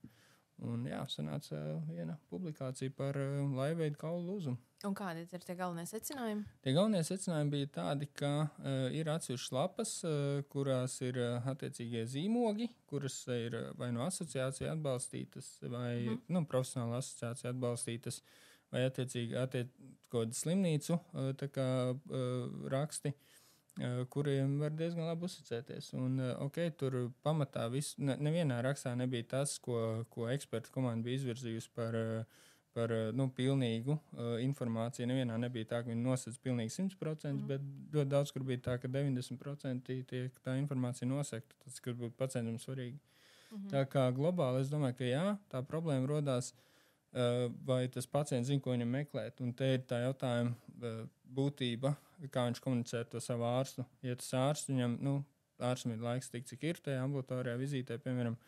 Un, 0.64 0.87
jā, 0.88 1.00
sanāca 1.12 1.59
viena 1.90 2.14
publikācija 2.30 2.92
par 2.97 3.18
laivveidu 3.18 3.99
kaulu 4.00 4.23
lūzumu. 4.30 4.61
Un 4.85 4.94
kādi 4.97 5.25
ir 5.25 5.44
tie 5.44 5.56
galvenie 5.56 5.87
secinājumi? 5.88 6.44
Tie 6.64 6.75
galvenie 6.76 7.00
secinājumi 7.06 7.52
bija 7.54 7.71
tādi, 7.78 8.09
ka 8.16 8.30
uh, 8.44 8.87
ir 8.92 9.09
atsevišķas 9.12 9.54
lapas, 9.56 9.92
uh, 10.04 10.40
kurās 10.52 10.97
ir 11.04 11.21
uh, 11.21 11.50
attiecīgie 11.52 12.04
zīmogi, 12.09 12.68
kuras 12.90 13.16
ir 13.33 13.56
vai 13.80 13.90
no 13.97 14.04
asociācija 14.09 14.73
atbalstītas, 14.76 15.54
vai 15.68 15.92
mm 16.04 16.21
nu, 16.35 16.44
profesionāla 16.49 17.00
asociācija 17.02 17.52
atbalstītas, 17.52 18.21
vai 18.73 18.85
attiecīgi 18.88 19.37
attiec, 19.38 19.73
kaut 20.09 20.28
kādu 20.28 20.38
slimnīcu 20.40 20.97
uh, 20.97 21.49
kā, 21.52 21.68
uh, 21.94 22.68
raksti. 22.73 23.12
Uh, 23.14 23.33
kuriem 24.11 24.59
var 24.61 24.71
diezgan 24.71 25.09
labi 25.09 25.26
uzticēties. 25.26 25.93
Un, 25.99 26.19
uh, 26.21 26.35
okay, 26.47 26.71
tur 26.71 27.11
pamatā 27.26 27.66
vis, 27.73 27.95
ne, 27.99 28.14
nevienā 28.23 28.61
rakstā 28.62 28.95
nebija 28.99 29.26
tas, 29.37 29.59
ko, 29.59 30.04
ko 30.14 30.28
ekspertu 30.31 30.71
komanda 30.75 31.09
bija 31.09 31.23
izvirzījusi 31.23 31.73
par 31.75 31.99
uh, 31.99 32.43
par 32.75 32.90
eh, 32.90 33.12
nu, 33.14 33.28
pilnīgu 33.31 33.95
uh, 33.95 34.35
informāciju. 34.43 35.07
Nevienā 35.07 35.37
nebija 35.38 35.71
tā, 35.71 35.81
ka 35.85 35.93
viņi 35.93 36.02
nosacīja 36.02 36.43
pilnīgi 36.43 36.75
100%, 36.75 37.31
mm. 37.31 37.45
bet 37.50 37.66
ļoti 37.95 38.11
daudz 38.11 38.35
kur 38.35 38.47
bija 38.49 38.64
tā, 38.69 38.76
ka 38.83 38.90
90% 38.90 39.95
tiek 40.11 40.40
tā 40.43 40.57
informācija 40.59 41.09
nosekta. 41.09 41.54
Tas, 41.62 41.78
kas 41.85 41.95
būtu 42.00 42.19
pacientam 42.19 42.59
svarīgi. 42.59 42.99
Mm 42.99 43.57
-hmm. 43.57 43.71
Tā 43.71 43.85
kā 43.87 44.09
globāli 44.16 44.64
es 44.64 44.71
domāju, 44.73 44.99
ka 44.99 45.04
jā, 45.04 45.26
tā 45.50 45.62
problēma 45.62 46.11
radās. 46.11 46.50
Uh, 46.50 46.74
vai 47.66 47.85
tas 47.92 48.09
pacients 48.11 48.49
zina, 48.50 48.62
ko 48.62 48.75
viņam 48.75 48.90
meklēt? 48.90 49.40
Un 49.44 49.52
te 49.56 49.75
ir 49.76 49.85
tā 49.88 50.00
jautājuma 50.04 50.54
uh, 50.54 51.04
būtība, 51.35 51.94
kā 52.35 52.47
viņš 52.49 52.62
komunicē 52.64 53.04
to 53.11 53.23
savu 53.23 53.47
ārstu. 53.49 53.87
Ja 54.02 54.16
tas 54.18 54.33
ārsts 54.38 54.71
viņam, 54.73 54.99
nu, 55.04 55.16
ārstam 55.62 55.94
ir 55.94 56.04
laiks 56.04 56.33
tik, 56.33 56.49
cik 56.50 56.68
ir 56.71 56.83
tajā 56.85 57.02
ambulatorijā 57.04 57.56
vizītē, 57.61 57.99
piemēram, 58.02 58.38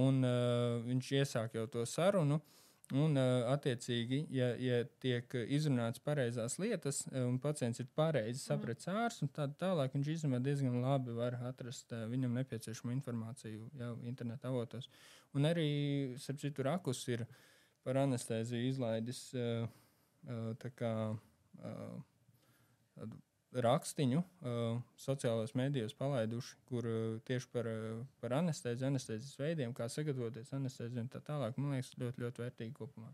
un 0.00 0.24
uh, 0.24 0.80
viņš 0.86 1.12
iesāk 1.22 1.56
jau 1.56 1.66
to 1.72 1.86
sarunu, 1.88 2.40
uh, 2.40 2.60
Un, 2.90 3.14
attiecīgi, 3.46 4.24
ja, 4.34 4.48
ja 4.58 4.80
tiek 5.02 5.30
izrunāts 5.54 6.02
pareizās 6.02 6.56
lietas, 6.58 7.04
un 7.14 7.36
pacients 7.42 7.78
ir 7.82 7.86
pareizi 7.94 8.42
sapratis 8.42 8.88
mm. 8.88 8.96
ārsts, 9.04 9.30
tad 9.36 9.54
tālāk 9.60 9.94
viņš 9.94 10.10
īstenībā 10.16 10.40
diezgan 10.42 10.80
labi 10.82 11.14
var 11.14 11.36
atrast 11.46 11.94
viņam 12.10 12.34
nepieciešamo 12.40 12.90
informāciju 12.96 13.68
jau 13.78 13.92
interneta 14.10 14.50
avotos. 14.50 14.90
Un 15.38 15.46
arī, 15.46 15.68
starp 16.18 16.42
citu, 16.42 16.66
rakus 16.66 17.04
ir 17.12 17.22
par 17.84 18.00
anesteziju 18.02 18.68
izlaidis 18.68 19.22
kā, 20.76 20.92
rakstiņu 23.50 24.20
uh, 24.20 24.78
sociālajos 25.00 25.56
mēdījos 25.58 25.96
palaiduši, 25.98 26.56
kur 26.68 26.86
uh, 26.86 27.16
tieši 27.26 27.48
par, 27.50 27.66
uh, 27.66 28.04
par 28.22 28.36
anesteziju, 28.38 28.86
anestezijas 28.92 29.38
veidiem, 29.40 29.74
kā 29.74 29.88
sagatavoties 29.90 30.52
anestezijai 30.54 31.02
un 31.02 31.10
tā 31.10 31.22
tālāk. 31.26 31.58
Man 31.58 31.74
liekas, 31.74 31.96
ļoti, 31.98 32.22
ļoti 32.24 32.44
vērtīgi 32.44 32.76
kopumā. 32.78 33.10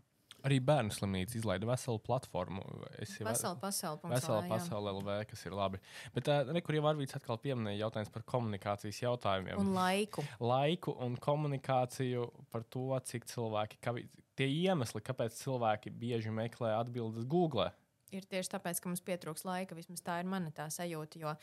Arī 0.47 0.59
bērnu 0.63 0.95
slimnīca 0.95 1.37
izlaida 1.39 1.67
veselu 1.69 2.01
platformu. 2.03 2.63
Vesela 2.97 3.55
pasaule. 3.61 4.11
Vesela 4.11 4.41
pasaule 4.49 4.93
LV, 4.95 5.17
kas 5.31 5.43
ir 5.47 5.57
labi. 5.57 5.81
Bet 6.15 6.31
uh, 6.31 6.61
kur 6.65 6.77
jau 6.77 6.85
Arvīts 6.91 7.17
atkal 7.19 7.39
pieminēja 7.43 7.85
jautājums 7.85 8.13
par 8.13 8.23
komunikācijas 8.33 9.01
jautājumiem. 9.03 9.59
Un 9.61 9.73
laiku. 9.75 10.23
Laiku 10.43 10.95
un 11.03 11.19
komunikāciju 11.21 12.29
par 12.53 12.63
to, 12.71 12.89
cik 13.11 13.27
cilvēki, 13.29 13.81
kā, 13.83 13.97
tie 14.39 14.47
iemesli, 14.63 15.03
kāpēc 15.03 15.35
cilvēki 15.43 15.91
bieži 15.91 16.33
meklē 16.33 16.77
atbildes 16.79 17.27
Google 17.27 17.69
ir 18.15 18.27
tieši 18.29 18.53
tāpēc, 18.55 18.81
ka 18.81 18.91
mums 18.91 19.03
pietrūks 19.05 19.45
laika. 19.47 19.77
Vismaz 19.77 20.03
tā 20.05 20.19
ir 20.21 20.29
mana 20.29 20.51
tā 20.55 20.67
sajūta. 20.73 21.19
Jo 21.21 21.33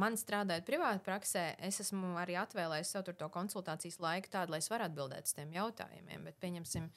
man 0.00 0.18
strādājot 0.18 0.66
privāti 0.66 1.04
praksē, 1.06 1.44
es 1.66 1.80
esmu 1.84 2.14
arī 2.20 2.38
atvēlējis 2.40 2.94
sev 2.94 3.06
to 3.10 3.30
konsultācijas 3.32 4.00
laiku 4.02 4.32
tādu, 4.32 4.54
lai 4.54 4.62
es 4.62 4.70
varētu 4.70 4.92
atbildēt 4.92 5.30
uz 5.30 5.36
tiem 5.36 5.54
jautājumiem. 5.56 6.26
Bet, 6.28 6.38
pieņemsim, 6.42 6.90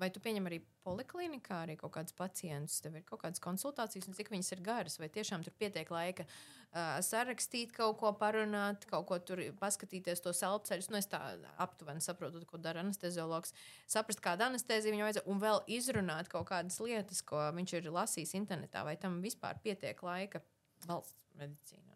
vai 0.00 0.08
tu 0.12 0.20
pieņem 0.22 0.48
arī 0.48 0.58
poliklinikā 0.86 1.62
arī 1.64 1.76
kaut 1.80 1.92
kādus 1.96 2.14
pacientus, 2.16 2.80
tev 2.82 2.96
ir 2.98 3.04
kaut 3.06 3.22
kādas 3.22 3.42
konsultācijas, 3.42 4.08
un 4.08 4.16
cik 4.16 4.32
viņas 4.32 4.52
ir 4.54 4.62
garas, 4.64 4.98
vai 5.00 5.08
tiešām 5.12 5.44
tur 5.44 5.54
pietiek 5.58 5.90
laika 5.92 6.26
uh, 6.26 6.98
sarakstīt 7.04 7.74
kaut 7.76 7.98
ko, 8.00 8.12
parunāt, 8.18 8.86
kaut 8.90 9.06
ko 9.10 9.20
tur 9.22 9.44
paskatīties, 9.60 10.24
tos 10.24 10.42
elpceļus. 10.48 10.90
Nu, 10.92 10.98
es 11.00 11.10
tā 11.12 11.20
aptuveni 11.62 12.04
saprotu, 12.04 12.42
ko 12.48 12.60
dara 12.62 12.82
anesteziologs. 12.84 13.54
Saprast, 13.90 14.22
kāda 14.24 14.50
anestezija 14.50 14.94
viņam 14.94 15.08
vajadzēja, 15.10 15.28
un 15.30 15.44
vēl 15.44 15.62
izrunāt 15.78 16.32
kaut 16.32 16.48
kādas 16.50 16.80
lietas, 16.82 17.22
ko 17.26 17.44
viņš 17.58 17.78
ir 17.78 17.92
lasījis 17.92 18.36
internetā, 18.40 18.86
vai 18.88 18.96
tam 19.00 19.20
vispār 19.24 19.60
pietiek 19.62 20.02
laika 20.06 20.42
valsts 20.88 21.30
medicīnā. 21.38 21.91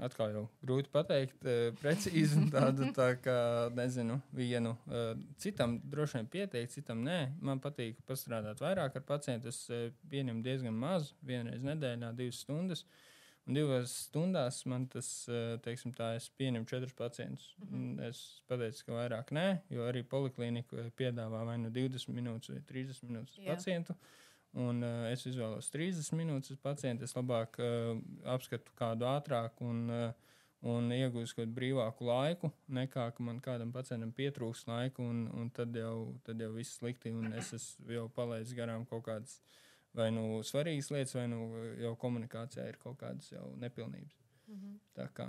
Atkal 0.00 0.30
jau 0.32 0.42
grūti 0.64 0.88
pateikt, 0.92 1.42
uh, 1.44 1.66
precīzi 1.76 2.46
tādu 2.54 2.88
tā 2.96 3.10
kā, 3.20 3.36
nezinu, 3.76 4.16
vienu. 4.32 4.72
Uh, 4.88 5.12
citam 5.42 5.76
droši 5.92 6.20
vien 6.20 6.30
pietiek, 6.32 6.70
citam 6.72 7.02
nē. 7.04 7.18
Man 7.44 7.60
patīk 7.60 8.00
pastrādāt 8.08 8.62
vairāk 8.64 8.96
ar 8.96 9.04
pacientu. 9.08 9.52
Es 9.52 9.66
uh, 9.68 9.90
pieņemu 10.08 10.44
diezgan 10.46 10.78
maz, 10.80 11.12
vienreiz 11.20 11.64
nedēļā, 11.66 12.14
divas 12.16 12.40
stundas. 12.46 12.86
Un 13.42 13.58
divās 13.58 13.92
stundās 14.06 14.60
man 14.70 14.84
tas, 14.86 15.06
teiksim, 15.64 15.90
tā, 15.98 16.12
es 16.14 16.28
pieņemu 16.38 16.68
četrus 16.70 16.94
pacientus. 16.94 17.48
Mm 17.58 17.72
-hmm. 17.74 18.08
Es 18.08 18.20
pateicu, 18.46 18.84
ka 18.86 18.92
vairāk 19.00 19.32
nē, 19.34 19.46
jo 19.74 19.88
arī 19.90 20.04
poliklinika 20.06 20.88
piedāvā 20.96 21.44
vai 21.44 21.58
nu 21.58 21.70
20 21.70 22.14
minūtes 22.14 22.54
vai 22.54 22.60
30 22.60 23.02
minūtes 23.02 23.38
Jā. 23.38 23.48
pacientu. 23.50 23.92
Uh, 23.92 24.22
Un, 24.52 24.82
uh, 24.84 25.06
es 25.08 25.24
izvēlos 25.24 25.70
30 25.72 26.12
minūtes 26.18 26.58
pacientu. 26.60 27.06
Es 27.08 27.16
labāk 27.16 27.56
uh, 27.62 27.96
apskatu 28.28 28.74
kādu 28.76 29.06
ātrāku 29.08 29.64
un, 29.64 29.86
uh, 29.88 30.34
un 30.68 30.92
iegūstu 30.92 31.40
kādu 31.40 31.56
brīvāku 31.56 32.04
laiku, 32.04 32.52
nekā 32.68 33.06
ka 33.16 33.24
man 33.24 33.40
kādam 33.44 33.72
pacientam 33.72 34.12
pietrūks 34.12 34.66
laika, 34.68 35.02
un, 35.02 35.24
un 35.32 35.48
tad, 35.56 35.72
jau, 35.76 36.12
tad 36.26 36.40
jau 36.44 36.50
viss 36.52 36.76
slikti. 36.76 37.14
Es 37.38 37.54
esmu 37.56 37.96
jau 37.96 38.04
palaidis 38.12 38.52
garām 38.58 38.84
kaut 38.90 39.06
kādas 39.08 39.40
vai 39.96 40.10
nu 40.12 40.42
svarīgas 40.44 40.92
lietas, 40.92 41.16
vai 41.16 41.26
nu 41.32 41.48
jau 41.80 41.96
komunikācijā 42.04 42.68
ir 42.68 42.78
kaut 42.80 43.00
kādas 43.00 43.32
nepilnības. 43.60 44.20
Mm 44.48 44.60
-hmm. 44.60 44.78
Tā 44.96 45.08
kā 45.16 45.28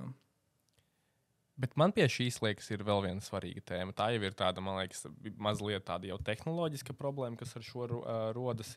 Bet 1.53 1.75
man 1.77 1.91
pie 1.93 2.07
šīs 2.09 2.39
liekas, 2.41 2.71
ir 2.73 2.81
vēl 2.85 3.03
viena 3.05 3.21
svarīga 3.21 3.61
tēma. 3.69 3.93
Tā 3.93 4.07
jau 4.15 4.23
ir 4.25 4.33
tāda, 4.37 4.61
man 4.63 4.79
liekas, 4.79 5.05
mazliet 5.37 5.85
tāda 5.85 6.09
jau 6.09 6.17
tehnoloģiska 6.25 6.95
problēma, 6.97 7.37
kas 7.37 7.53
ar 7.59 7.65
šo 7.67 7.85
uh, 7.99 8.07
rodas. 8.33 8.73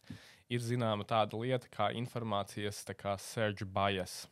Ir 0.53 0.61
zināma 0.63 1.07
tāda 1.09 1.41
lieta 1.41 1.71
kā 1.73 1.89
informācijas 1.97 2.85
kā 3.01 3.17
search 3.23 3.65
bias. 3.65 4.27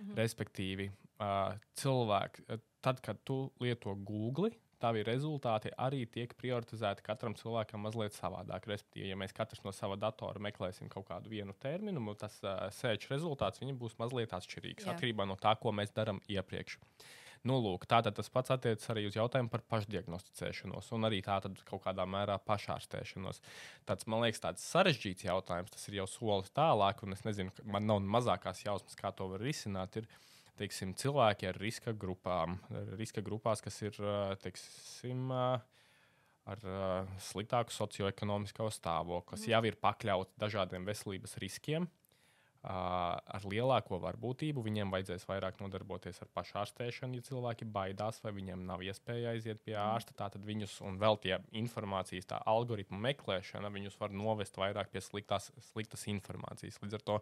Mhm. 0.00 0.18
Respektīvi, 0.18 0.90
uh, 1.22 1.54
cilvēki, 1.78 2.58
tad, 2.82 2.98
kad 3.00 3.22
tu 3.22 3.46
lieto 3.62 3.94
Google, 3.94 4.50
tavi 4.82 5.06
rezultāti 5.06 5.70
arī 5.78 6.02
tiek 6.10 6.34
prioritizēti 6.36 7.06
katram 7.06 7.38
cilvēkam 7.38 7.86
mazliet 7.86 8.18
savādāk. 8.18 8.66
Respektīvi, 8.74 9.12
ja 9.14 9.16
mēs 9.16 9.32
katrs 9.32 9.62
no 9.64 9.70
sava 9.72 9.94
datora 9.96 10.42
meklēsim 10.42 10.90
kaut 10.90 11.06
kādu 11.08 11.30
vienu 11.30 11.54
terminu, 11.62 12.02
tas 12.18 12.42
uh, 12.42 12.66
search 12.74 13.06
rezultāts 13.14 13.62
būs 13.62 13.94
mazliet 14.02 14.34
atšķirīgs 14.34 14.82
Jā. 14.82 14.96
atkarībā 14.96 15.30
no 15.30 15.38
tā, 15.38 15.54
ko 15.62 15.70
mēs 15.70 15.94
darām 15.94 16.18
iepriekš. 16.26 16.82
Uh, 16.82 17.12
Nu, 17.44 17.58
lūk, 17.60 17.82
tātad 17.84 18.14
tas 18.16 18.30
pats 18.32 18.54
attiecas 18.54 18.88
arī 18.88 19.02
uz 19.04 19.16
jautājumu 19.18 19.50
par 19.52 19.60
pašdiagnosticēšanos 19.68 20.86
un 20.96 21.04
arī 21.10 21.18
tātad 21.26 21.58
kaut 21.68 21.82
kādā 21.84 22.06
mērā 22.08 22.38
pašārstēšanos. 22.40 23.42
Tāds, 23.84 24.06
man 24.08 24.24
liekas, 24.24 24.40
tāds 24.40 24.64
sarežģīts 24.72 25.26
jautājums, 25.26 25.74
tas 25.74 25.84
ir 25.90 25.98
jau 25.98 26.06
solis 26.08 26.48
tālāk, 26.56 27.02
un 27.04 27.12
es 27.12 27.20
nezinu, 27.26 27.52
man 27.68 27.84
nav 27.90 28.00
mazākās 28.16 28.64
jausmas, 28.64 28.96
kā 28.96 29.12
to 29.12 29.28
var 29.34 29.44
risināt. 29.44 30.00
Ir, 30.00 30.08
teiksim, 30.56 30.94
cilvēki 30.96 31.50
ar 31.50 31.58
riska 31.60 31.92
grupām, 31.98 32.56
riska 32.96 33.20
grupās, 33.26 33.60
kas 33.60 33.76
ir 33.82 33.98
teiksim, 34.40 35.34
ar 35.34 36.64
sliktāku 37.28 37.74
socioekonomisko 37.76 38.70
stāvokli, 38.72 39.34
kas 39.34 39.44
mhm. 39.44 39.52
jau 39.52 39.62
ir 39.68 39.78
pakļauti 39.84 40.40
dažādiem 40.40 40.88
veselības 40.88 41.36
riskiem 41.44 41.90
ar 42.64 43.44
lielāko 43.44 43.98
varbūtību 44.00 44.62
viņiem 44.64 44.92
vajadzēs 44.94 45.26
vairāk 45.28 45.58
nodarboties 45.60 46.20
ar 46.24 46.30
pašārstēšanu, 46.36 47.18
ja 47.18 47.26
cilvēki 47.26 47.68
baidās 47.68 48.22
vai 48.24 48.32
viņiem 48.38 48.64
nav 48.68 48.82
iespēja 48.86 49.34
aiziet 49.34 49.60
pie 49.64 49.74
mm. 49.74 49.82
ārsta. 49.82 50.16
Tātad 50.16 50.46
viņus 50.46 50.78
un 50.86 50.96
vēl 51.00 51.18
tie 51.20 51.36
informācijas, 51.60 52.28
tā 52.30 52.40
algoritmu 52.48 53.00
meklēšana, 53.04 53.72
viņus 53.74 53.98
var 54.00 54.16
novest 54.16 54.56
vairāk 54.60 54.92
pie 54.94 55.04
sliktās, 55.04 55.50
sliktas 55.72 56.06
informācijas. 56.12 56.80
Līdz 56.80 56.98
ar 56.98 57.04
to, 57.10 57.18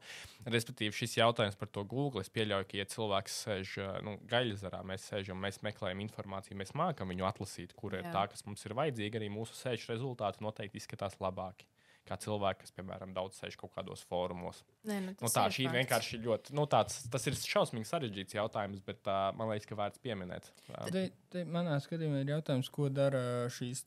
respektīvi, 0.47 0.95
šis 1.03 1.19
jautājums 1.19 1.59
par 1.59 1.73
to 1.75 1.85
Google, 1.91 2.23
es 2.23 2.31
pieļauju, 2.31 2.71
ka, 2.71 2.79
ja 2.79 2.89
cilvēks 2.95 3.43
sēž 3.47 3.77
nu, 4.07 4.17
gaļasarā, 4.31 4.85
mēs 4.87 5.11
sēžam, 5.11 5.43
mēs 5.43 5.63
meklējam 5.67 6.07
informāciju, 6.07 6.61
mēs 6.63 6.75
mākam 6.79 7.11
viņu 7.11 7.27
atlasīt, 7.33 7.75
kur 7.75 7.99
Jā. 7.99 8.05
ir 8.05 8.15
tā, 8.15 8.29
kas 8.31 8.47
mums 8.47 8.63
ir 8.69 8.79
vajadzīga, 8.79 9.19
arī 9.19 9.33
mūsu 9.33 9.59
sēžu 9.59 9.91
rezultāti 9.95 10.45
noteikti 10.45 10.79
izskatās 10.79 11.19
labāki 11.23 11.72
kā 12.13 12.19
cilvēki, 12.21 12.63
kas, 12.67 12.75
piemēram, 12.77 13.13
daudz 13.17 13.41
sēž 13.41 13.57
kaut 13.61 13.73
kādos 13.75 14.05
fórumos. 14.09 14.61
Nē, 14.89 14.99
nu, 15.05 15.15
nu, 15.17 15.31
tā 15.33 15.47
šī 15.53 15.67
ir 15.67 15.75
vienkārši 15.77 16.21
ļoti, 16.23 16.55
nu, 16.59 16.67
tāds, 16.71 17.03
tas 17.13 17.27
ir 17.31 17.37
šausmīgi 17.39 17.89
sarežģīts 17.89 18.37
jautājums, 18.37 18.83
bet 18.85 19.01
uh, 19.09 19.31
man 19.39 19.51
liekas, 19.53 19.69
ka 19.71 19.79
vērts 19.79 20.03
pieminēt. 20.05 20.51
Te, 20.93 21.05
te 21.33 21.45
manā 21.49 21.79
skatījumā 21.83 22.23
ir 22.25 22.35
jautājums, 22.35 22.71
ko 22.73 22.91
dara 22.93 23.23
šīs 23.53 23.85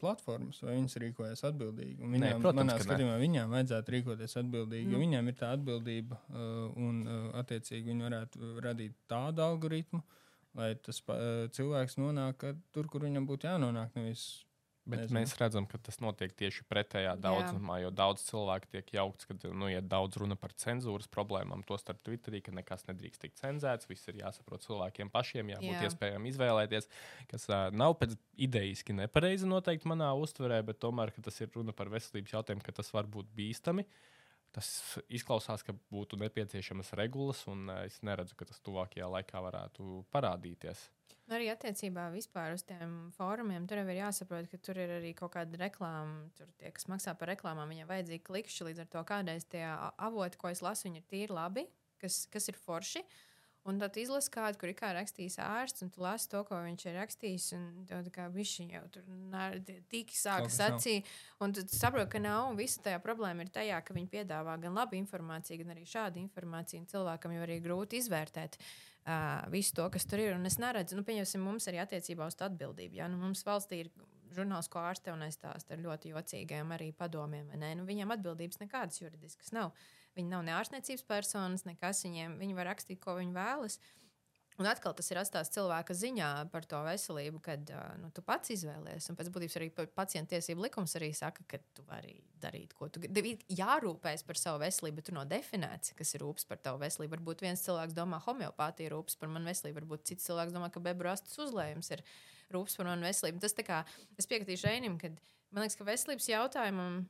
platformas, 0.00 0.62
vai 0.64 0.78
viņas 0.78 0.98
rīkojas 1.04 1.44
atbildīgi. 1.50 1.98
Un 2.00 2.16
viņām, 2.16 2.26
Nē, 2.26 2.40
protams, 2.40 2.62
manā 2.62 2.78
skatījumā 2.80 3.16
ne. 3.18 3.22
viņām 3.26 3.56
vajadzētu 3.58 3.96
rīkoties 3.96 4.38
atbildīgi, 4.42 4.88
mm. 4.88 4.94
jo 4.94 5.02
viņām 5.04 5.30
ir 5.30 5.38
tā 5.40 5.52
atbildība 5.58 6.20
uh, 6.30 6.66
un, 6.80 7.02
uh, 7.04 7.28
attiecīgi, 7.42 7.90
viņi 7.92 8.08
varētu 8.08 8.54
radīt 8.64 8.96
tādu 9.10 9.44
algoritmu, 9.44 10.02
lai 10.58 10.72
tas 10.78 11.02
uh, 11.10 11.44
cilvēks 11.54 11.98
nonāk 12.00 12.48
tur, 12.74 12.90
kur 12.90 13.06
viņam 13.08 13.26
būtu 13.28 13.50
jānonāk. 13.50 13.94
Nevis 13.98 14.43
Bet 14.84 15.00
Nezinu. 15.00 15.16
mēs 15.16 15.32
redzam, 15.40 15.64
ka 15.64 15.78
tas 15.80 15.96
notiek 16.04 16.34
tieši 16.36 16.66
pretējā 16.68 17.14
daudzumā, 17.16 17.78
jo 17.80 17.88
daudz 17.88 18.26
cilvēku 18.26 18.68
tiek 18.74 18.90
jaukts, 18.92 19.24
ka 19.24 19.36
nu, 19.48 19.70
ja 19.72 19.80
daudz 19.80 20.18
runa 20.20 20.36
par 20.36 20.52
cenzūras 20.60 21.08
problēmām, 21.08 21.62
to 21.64 21.78
starp 21.80 22.02
Twitterī, 22.04 22.42
ka 22.44 22.52
nekas 22.52 22.84
nedrīkst 22.90 23.22
tikt 23.22 23.40
cenzēts, 23.40 23.88
viss 23.88 24.10
ir 24.12 24.18
jāsaprot 24.20 24.60
cilvēkiem 24.66 25.08
pašiem, 25.14 25.54
jābūt 25.54 25.78
Jā. 25.78 25.88
iespējām 25.88 26.28
izvēlēties, 26.28 26.90
kas 27.30 27.48
uh, 27.48 27.70
nav 27.72 27.96
pēc 28.02 28.12
idejiski 28.44 28.96
nepareizi 28.98 29.48
noteikti 29.48 29.88
manā 29.88 30.10
uztverē, 30.20 30.60
bet 30.68 30.82
tomēr 30.84 31.14
tas 31.16 31.40
ir 31.40 31.48
runa 31.56 31.72
par 31.72 31.88
veselības 31.94 32.36
jautājumu, 32.36 32.64
ka 32.66 32.76
tas 32.76 32.92
var 32.92 33.08
būt 33.08 33.32
bīstami. 33.32 33.86
Tas 34.54 34.68
izklausās, 35.08 35.64
ka 35.66 35.72
būtu 35.90 36.20
nepieciešamas 36.20 36.92
regulas, 37.00 37.40
un 37.50 37.72
es 37.80 37.96
neredzu, 38.06 38.36
ka 38.38 38.46
tas 38.52 38.60
tuvākajā 38.62 39.08
laikā 39.16 39.40
varētu 39.48 40.04
parādīties. 40.14 40.84
Nu, 41.24 41.38
arī 41.38 41.46
attiecībā 41.48 42.10
vispār 42.12 42.52
uz 42.52 42.62
tiem 42.68 42.90
fórumiem 43.16 43.64
tur 43.68 43.80
ir 43.80 43.90
jāsaprot, 43.96 44.48
ka 44.52 44.58
tur 44.60 44.76
ir 44.82 44.90
arī 44.98 45.14
kaut 45.16 45.32
kāda 45.36 45.56
reklāma. 45.62 46.26
Tur 46.36 46.50
tie, 46.60 46.68
kas 46.76 46.84
maksā 46.92 47.14
par 47.16 47.32
reklāmām, 47.32 47.70
viņiem 47.72 47.88
vajadzīgi 47.88 48.24
klikšķi. 48.26 48.66
Līdz 48.68 48.82
ar 48.84 48.90
to 48.92 49.04
kādreiz 49.08 49.46
tie 49.48 49.64
avoti, 49.64 50.40
ko 50.40 50.52
es 50.52 50.60
lasu, 50.64 50.84
viņi 50.88 51.00
ir 51.00 51.06
tīri 51.08 51.32
labi, 51.32 51.64
kas, 52.02 52.26
kas 52.32 52.50
ir 52.52 52.60
forši. 52.60 53.00
Un 53.64 53.78
tad 53.80 53.96
izlasi 53.96 54.28
kādu, 54.28 54.58
kur 54.60 54.68
ir 54.68 54.76
kā 54.76 54.90
rakstījis 54.92 55.38
ārsts, 55.40 55.84
un 55.86 55.92
tu 55.92 56.02
lasi 56.04 56.28
to, 56.32 56.42
ko 56.44 56.58
viņš 56.66 56.86
ir 56.86 56.98
rakstījis. 57.00 57.50
Tad 57.88 58.10
kā 58.12 58.28
viņš 58.32 58.54
jau 58.74 58.82
tur 58.92 59.06
tīki 59.92 60.18
sāka 60.18 60.52
sacīt. 60.52 61.08
Un 61.40 61.56
tad 61.56 61.72
saproti, 61.72 62.10
ka 62.12 62.20
nav. 62.20 62.50
Visa 62.60 62.82
tā 62.84 62.98
problēma 63.00 63.46
ir 63.46 63.52
tajā, 63.54 63.80
ka 63.80 63.96
viņi 63.96 64.10
piedāvā 64.18 64.58
gan 64.60 64.76
labu 64.76 65.00
informāciju, 65.00 65.62
gan 65.62 65.72
arī 65.76 65.86
šādu 65.88 66.20
informāciju. 66.20 66.84
Cilvēkam 66.92 67.38
jau 67.38 67.46
arī 67.46 67.62
grūti 67.64 68.02
izvērtēt. 68.04 68.60
Uh, 68.60 68.94
uh, 69.06 69.52
visu 69.52 69.74
to, 69.74 69.88
kas 69.90 70.06
tur 70.08 70.22
ir. 70.22 70.34
Un 70.36 70.48
es 70.48 70.58
neredzu, 70.60 70.98
nu, 70.98 71.04
pieņemsim, 71.06 71.42
mums 71.44 71.68
arī 71.70 71.82
attiecībā 71.82 72.28
uz 72.30 72.38
atbildību. 72.40 72.98
Ja? 73.00 73.08
Nu, 73.10 73.20
mums 73.20 73.44
valstī 73.46 73.84
ir 73.84 73.92
žurnālistisko 74.34 74.80
ārste 74.82 75.12
un 75.14 75.22
aizstāsta 75.26 75.76
ar 75.76 75.82
ļoti 75.84 76.14
jocīgiem 76.14 76.72
arī 76.74 76.90
padomiem. 76.96 77.52
Nu, 77.60 77.86
viņiem 77.86 78.16
atbildības 78.16 78.62
nekādas 78.64 79.02
juridiskas 79.02 79.52
nav. 79.54 79.74
Viņi 80.14 80.30
nav 80.30 80.44
ne 80.46 80.54
ārstniecības 80.54 81.04
personas, 81.08 81.66
nekas 81.66 82.04
viņiem. 82.06 82.38
Viņi 82.38 82.56
var 82.56 82.70
rakstīt, 82.70 83.00
ko 83.02 83.16
viņi 83.18 83.34
vēlas. 83.34 83.80
Un 84.54 84.68
atkal 84.70 84.92
tas 84.94 85.08
ir 85.10 85.18
atstāts 85.18 85.50
cilvēka 85.50 85.96
ziņā 85.98 86.28
par 86.52 86.62
to 86.70 86.78
veselību, 86.86 87.40
kad 87.42 87.70
nu, 87.98 88.12
tu 88.14 88.22
pats 88.22 88.52
izvēlējies. 88.54 89.08
Un 89.10 89.16
pēc 89.18 89.30
būtības 89.34 89.56
arī 89.58 89.66
pacienta 89.96 90.36
tiesību 90.36 90.62
likums 90.62 90.94
arī 90.94 91.08
saka, 91.18 91.42
ka 91.50 91.58
tu 91.74 91.82
vari 91.88 92.20
darīt, 92.38 92.76
ko 92.78 92.86
tu 92.86 93.02
gribi. 93.02 93.32
Jārūpējas 93.50 94.22
par 94.28 94.38
savu 94.38 94.60
veselību, 94.62 95.00
bet 95.00 95.08
tu 95.10 95.16
nav 95.16 95.26
definēts, 95.32 95.96
kas 95.98 96.14
ir 96.14 96.22
rūpes 96.22 96.46
par 96.46 96.62
tavu 96.62 96.78
veselību. 96.84 97.16
Varbūt 97.16 97.42
viens 97.42 97.66
cilvēks 97.66 97.96
domā, 97.98 98.22
homeopātija 98.28 98.92
ir 98.92 98.94
rūpes 98.94 99.18
par 99.18 99.32
manu 99.34 99.50
veselību, 99.50 99.80
varbūt 99.80 100.06
cits 100.12 100.30
cilvēks 100.30 100.54
domā, 100.54 100.70
ka 100.70 100.84
bebrastas 100.86 101.34
uzlējums 101.48 101.90
ir 101.96 102.04
rūpes 102.54 102.78
par 102.78 102.92
manu 102.92 103.08
veselību. 103.08 103.42
Tas 103.42 103.58
kā, 103.66 103.82
es 104.14 104.30
piekritīšu 104.30 104.70
Reinim, 104.70 105.00
ka 105.02 105.10
man 105.50 105.64
liekas, 105.64 105.80
ka 105.80 105.90
veselības 105.90 106.30
jautājumam 106.30 107.02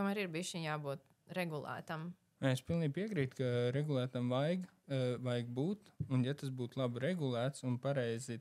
tomēr 0.00 0.24
ir 0.24 0.32
bijis 0.32 0.56
jābūt 0.56 1.04
regulētam 1.36 2.08
Es 2.40 2.62
pilnīgi 2.64 2.94
piekrītu, 2.96 3.36
ka 3.36 3.48
regulētam 3.74 4.30
vajag, 4.32 4.62
uh, 4.88 5.18
vajag 5.20 5.48
būt. 5.52 5.90
Un, 6.08 6.22
ja 6.24 6.32
tas 6.32 6.48
būtu 6.56 6.78
labi 6.80 7.02
regulēts 7.04 7.66
un 7.68 7.74
pareizi 7.82 8.38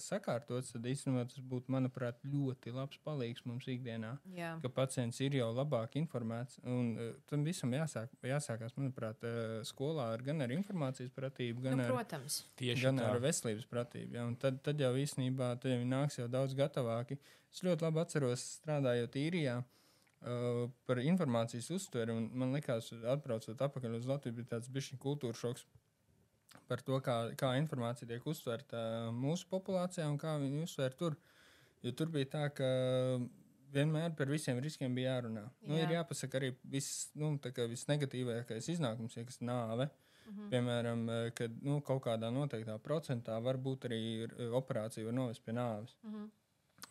sakārtots, 0.00 0.70
tad 0.72 0.88
īstenībā 0.88 1.26
tas 1.28 1.42
būtu, 1.44 1.68
manuprāt, 1.74 2.22
ļoti 2.24 2.72
labs 2.72 2.96
palīgs 3.04 3.44
mums 3.44 3.68
ikdienā. 3.68 4.14
Jā. 4.32 4.54
Ka 4.62 4.70
pacients 4.72 5.20
ir 5.20 5.36
jau 5.36 5.50
labāk 5.52 5.98
informēts. 6.00 6.56
Un, 6.64 6.94
uh, 6.96 7.10
tam 7.28 7.44
visam 7.44 7.76
jāsāk, 7.76 8.14
jāsākās, 8.24 8.72
manuprāt, 8.80 9.28
uh, 9.28 9.60
skolā 9.68 10.08
ar, 10.14 10.24
gan 10.24 10.40
ar 10.40 10.56
informācijas 10.56 11.12
pratību, 11.12 11.66
gan, 11.68 11.82
nu, 11.82 11.90
protams. 11.92 12.40
ar, 12.72 12.82
gan 12.86 13.02
tā. 13.02 13.12
ar 13.12 13.20
veselības 13.26 13.68
pratību. 13.68 14.16
Ja? 14.16 14.24
Tad, 14.40 14.64
tad 14.64 14.80
jau 14.80 14.94
īstenībā 14.96 15.52
tad 15.60 15.76
jau 15.76 15.84
nāks 15.84 16.16
jau 16.16 16.30
daudz 16.32 16.56
gatavāki. 16.56 17.20
Es 17.52 17.60
ļoti 17.60 17.84
labi 17.84 18.00
atceros, 18.06 18.48
strādājot 18.62 19.20
īrijā. 19.20 19.60
Uh, 19.60 19.78
Uh, 20.22 20.68
par 20.86 21.00
informācijas 21.02 21.66
uztveri. 21.74 22.14
Man 22.14 22.52
liekas, 22.54 22.92
atbraucot 23.10 23.62
atpakaļ 23.66 23.96
uz 23.98 24.04
Latviju, 24.06 24.36
bija 24.36 24.52
tāds 24.52 24.68
bišķiņu 24.70 25.00
kultūra 25.02 25.34
šoks 25.34 25.64
par 26.70 26.82
to, 26.86 27.00
kā, 27.02 27.16
kā 27.38 27.54
informācija 27.58 28.06
tiek 28.06 28.26
uztverta 28.30 29.10
mūsu 29.16 29.48
populācijā 29.50 30.06
un 30.06 30.20
kā 30.20 30.36
viņi 30.38 30.62
uztver 30.62 30.94
tur. 30.94 31.16
Jo 31.82 31.90
tur 31.98 32.12
bija 32.14 32.28
tā, 32.36 32.44
ka 32.54 32.68
vienmēr 33.74 34.14
par 34.14 34.30
visiem 34.30 34.60
riskiem 34.62 34.94
bija 34.94 35.16
jārunā. 35.16 35.42
Jā. 35.42 35.72
Nu, 35.72 35.80
ir 35.80 35.96
jāpasaka 35.96 36.38
arī 36.38 36.52
viss, 36.70 37.08
nu, 37.18 37.32
negatīvākais 37.42 38.70
iznākums, 38.76 39.18
ja 39.18 39.26
kas 39.26 39.40
nāve. 39.42 39.88
Mm 40.22 40.32
-hmm. 40.36 40.48
Piemēram, 40.54 41.06
kad 41.34 41.62
nu, 41.62 41.80
kaut 41.80 42.04
kādā 42.04 42.30
noteiktā 42.30 42.78
procentā 42.78 43.42
var 43.42 43.56
būt 43.56 43.90
arī 43.90 44.02
operācija, 44.54 45.04
var 45.04 45.14
novest 45.14 45.44
pie 45.44 45.52
nāves. 45.52 45.96
Mm 46.02 46.14
-hmm. 46.14 46.30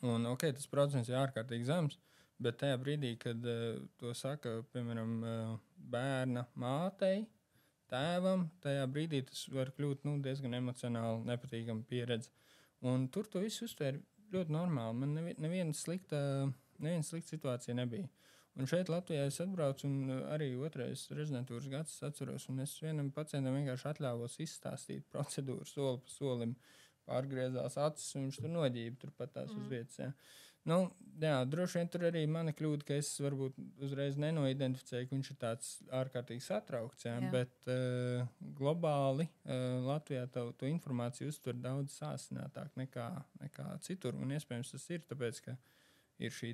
Un, 0.01 0.25
okay, 0.25 0.53
tas 0.53 0.67
procents 0.67 1.09
ir 1.09 1.15
ārkārtīgi 1.15 1.63
zems. 1.63 1.99
Bet 2.41 2.57
tajā 2.61 2.77
brīdī, 2.81 3.15
kad 3.21 3.43
uh, 3.45 3.81
to 4.01 4.15
saka, 4.17 4.61
piemēram, 4.73 5.11
uh, 5.21 5.51
bērna 5.91 6.45
mātei, 6.59 7.25
tēvam, 7.91 8.47
tajā 8.63 8.87
brīdī 8.89 9.21
tas 9.27 9.43
var 9.53 9.73
kļūt 9.77 10.07
nu, 10.07 10.15
diezgan 10.25 10.57
emocionāli 10.57 11.27
nepatīkama 11.27 11.85
pieredze. 11.89 12.31
Un 12.87 13.05
tur 13.13 13.27
to 13.29 13.43
visu 13.43 13.67
uztvēra 13.67 13.99
ļoti 14.33 14.55
normāli. 14.55 14.97
Man 15.03 15.13
nevi, 15.17 15.35
neviena 15.43 15.75
slikta, 15.77 16.19
neviena 16.81 17.05
slikta 17.05 17.35
situācija 17.35 17.75
nebija. 17.77 18.09
Un 18.59 18.67
šeit 18.67 18.89
Latvijā 18.91 19.29
es 19.29 19.39
atbraucu, 19.39 19.87
un 19.87 20.23
arī 20.33 20.49
otrais 20.59 21.05
rezidentūras 21.15 21.69
gads 21.71 21.93
atceros, 22.03 22.49
un 22.51 22.59
es 22.65 22.73
vienam 22.83 23.11
pacientam 23.15 23.55
vienkārši 23.55 23.87
atļāvos 23.93 24.39
izstāstīt 24.43 25.05
procedūru 25.13 25.67
soli 25.69 26.01
pa 26.03 26.15
solim. 26.15 26.55
Pārgriezās 27.07 27.79
acis, 27.81 28.11
un 28.15 28.27
viņš 28.27 28.41
tur 28.43 28.51
noģība 28.53 28.99
turpat 29.01 29.31
tās 29.37 29.53
mm. 29.53 29.61
uz 29.61 29.69
vietas. 29.71 29.95
Ja. 29.99 30.11
Nu, 30.67 30.77
jā, 31.21 31.39
droši 31.49 31.79
vien 31.79 31.89
tur 31.89 32.05
arī 32.09 32.21
mana 32.29 32.53
kļūda, 32.53 32.85
ka 32.85 32.97
es 33.01 33.09
varbūt 33.21 33.57
uzreiz 33.85 34.17
nenoidentificēju, 34.21 35.07
ka 35.09 35.15
viņš 35.15 35.31
ir 35.33 35.39
tāds 35.41 35.71
ārkārtīgi 36.01 36.45
satraukts. 36.45 37.07
Jā, 37.07 37.15
jā. 37.17 37.31
Bet 37.33 37.71
uh, 37.71 38.27
globāli 38.59 39.25
uh, 39.27 39.81
Latvijā 39.87 40.27
to, 40.33 40.47
to 40.57 40.69
informāciju 40.69 41.31
uztver 41.33 41.57
daudz 41.57 41.97
sāsinātāk 41.97 42.77
nekā, 42.79 43.09
nekā 43.41 43.67
citur. 43.85 44.17
Un 44.21 44.33
iespējams 44.37 44.73
tas 44.75 44.87
ir 44.93 45.05
tāpēc, 45.09 45.41
ka 45.47 45.57
ir 46.21 46.33
šī 46.35 46.53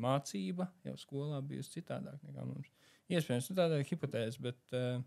mācība 0.00 0.68
jau 0.86 0.96
skolā 0.98 1.40
bijusi 1.42 1.78
citādāk 1.78 2.22
nekā 2.26 2.46
mums. 2.46 2.70
Iespējams, 3.10 3.50
tāda 3.58 3.80
ir 3.80 3.88
hipotēze, 3.88 4.38
bet 4.42 4.76
uh, 4.78 5.00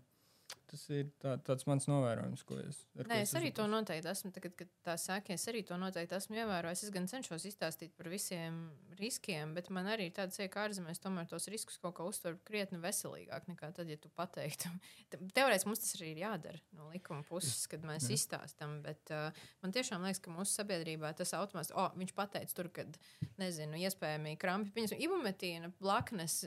Tas 0.74 0.82
ir 0.90 1.10
tā, 1.22 1.36
tāds 1.46 1.68
mans 1.68 1.84
novērojums, 1.86 2.42
ko 2.48 2.56
es. 2.58 2.80
Nē, 2.96 3.04
ko 3.06 3.16
es, 3.20 3.28
es 3.28 3.38
arī 3.38 3.52
to 3.54 3.66
noteikti 3.70 4.08
esmu. 4.10 4.32
Tagad, 4.34 4.56
kad 4.58 4.70
tā 4.86 4.96
sākās, 4.98 5.38
es 5.38 5.50
arī 5.52 5.60
to 5.66 5.76
noteikti 5.78 6.16
esmu 6.16 6.40
ievērojis. 6.40 6.82
Es 6.86 6.92
gan 6.94 7.06
cenšos 7.10 7.46
izstāstīt 7.46 7.92
par 7.94 8.08
visiem 8.10 8.56
riskiem, 8.98 9.52
bet 9.54 9.70
man 9.74 9.86
arī 9.92 10.08
ir 10.10 10.16
tāds, 10.16 10.40
ka 10.50 10.64
ārzemēs 10.66 11.02
tomēr 11.04 11.28
tos 11.30 11.46
riskus 11.52 11.78
kaut 11.82 11.94
kā 12.00 12.08
uztver 12.08 12.40
krietni 12.48 12.80
veselīgāk 12.82 13.46
nekā 13.52 13.70
tad, 13.76 13.92
ja 13.92 14.00
tu 14.00 14.10
pateiktu. 14.18 14.72
Teorētiski 15.36 15.70
mums 15.70 15.84
tas 15.84 15.94
arī 16.00 16.10
ir 16.16 16.24
jādara 16.24 16.62
no 16.74 16.90
likuma 16.90 17.22
puses, 17.28 17.68
kad 17.70 17.86
mēs 17.86 18.10
Jā. 18.10 18.18
izstāstām. 18.18 18.80
Bet 18.82 19.14
uh, 19.14 19.46
man 19.62 19.78
tiešām 19.78 20.02
liekas, 20.02 20.24
ka 20.24 20.34
mūsu 20.34 20.58
sabiedrībā 20.58 21.14
tas 21.14 21.36
automātiski, 21.38 21.78
oh, 21.78 21.94
viņš 22.02 22.16
pateica 22.18 22.58
tur, 22.58 22.72
kad, 22.74 22.98
nezinu, 23.38 23.78
iespējami 23.86 24.34
krampi, 24.42 24.74
piemēram, 24.74 25.06
ibumetīna, 25.06 25.74
blaknes 25.78 26.42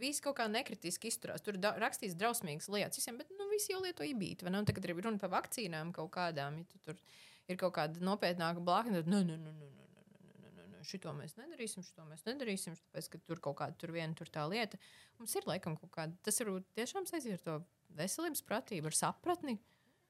visi 0.00 0.22
kaut 0.24 0.38
kā 0.38 0.46
nekritiski 0.50 1.10
izturās. 1.10 1.44
Tur 1.44 1.58
ir 1.58 1.68
rakstīts 1.82 2.16
drausmīgas 2.18 2.70
lietas 2.72 3.00
visiem, 3.00 3.18
bet 3.20 3.30
nu, 3.34 3.48
visi 3.52 3.72
jau 3.72 3.82
lieto 3.84 4.06
ibīti. 4.06 4.46
Un 4.48 4.66
tagad 4.68 4.88
ir 4.88 4.96
runa 4.98 5.20
par 5.22 5.32
vakcīnām 5.38 5.92
kaut 5.96 6.12
kādām. 6.16 6.60
Ja 6.62 6.70
tu 6.70 6.80
tur 6.84 7.00
ir 7.50 7.60
kaut 7.60 7.74
kāda 7.76 8.02
nopietnāka 8.04 8.62
blakne, 8.64 9.02
tad, 9.02 9.10
nu, 9.10 9.20
nu, 9.26 9.36
nu, 9.36 9.52
nu, 9.52 9.68
nu, 9.68 9.92
nu, 9.92 10.32
nu, 10.40 10.54
nu, 10.56 10.66
nu, 10.72 10.82
šito 10.88 11.12
mēs 11.16 11.36
nedarīsim, 11.40 11.84
šito 11.86 12.06
mēs 12.08 12.24
nedarīsim, 12.28 12.78
tāpēc, 12.80 13.10
ka 13.12 13.20
tur 13.28 13.42
kaut 13.44 13.58
kāda 13.60 13.78
tur 13.80 13.92
viena 13.94 14.16
tur 14.18 14.30
tā 14.32 14.46
lieta. 14.50 14.80
Mums 15.20 15.36
ir 15.38 15.48
laikam 15.50 15.76
kaut 15.80 15.92
kāda, 15.94 16.16
tas 16.24 16.40
varbūt 16.42 16.70
tiešām 16.78 17.08
saistīts 17.10 17.42
ar 17.42 17.46
to 17.46 17.58
veselības 17.98 18.44
pratību, 18.48 18.90
ar 18.90 18.98
sapratni. 18.98 19.58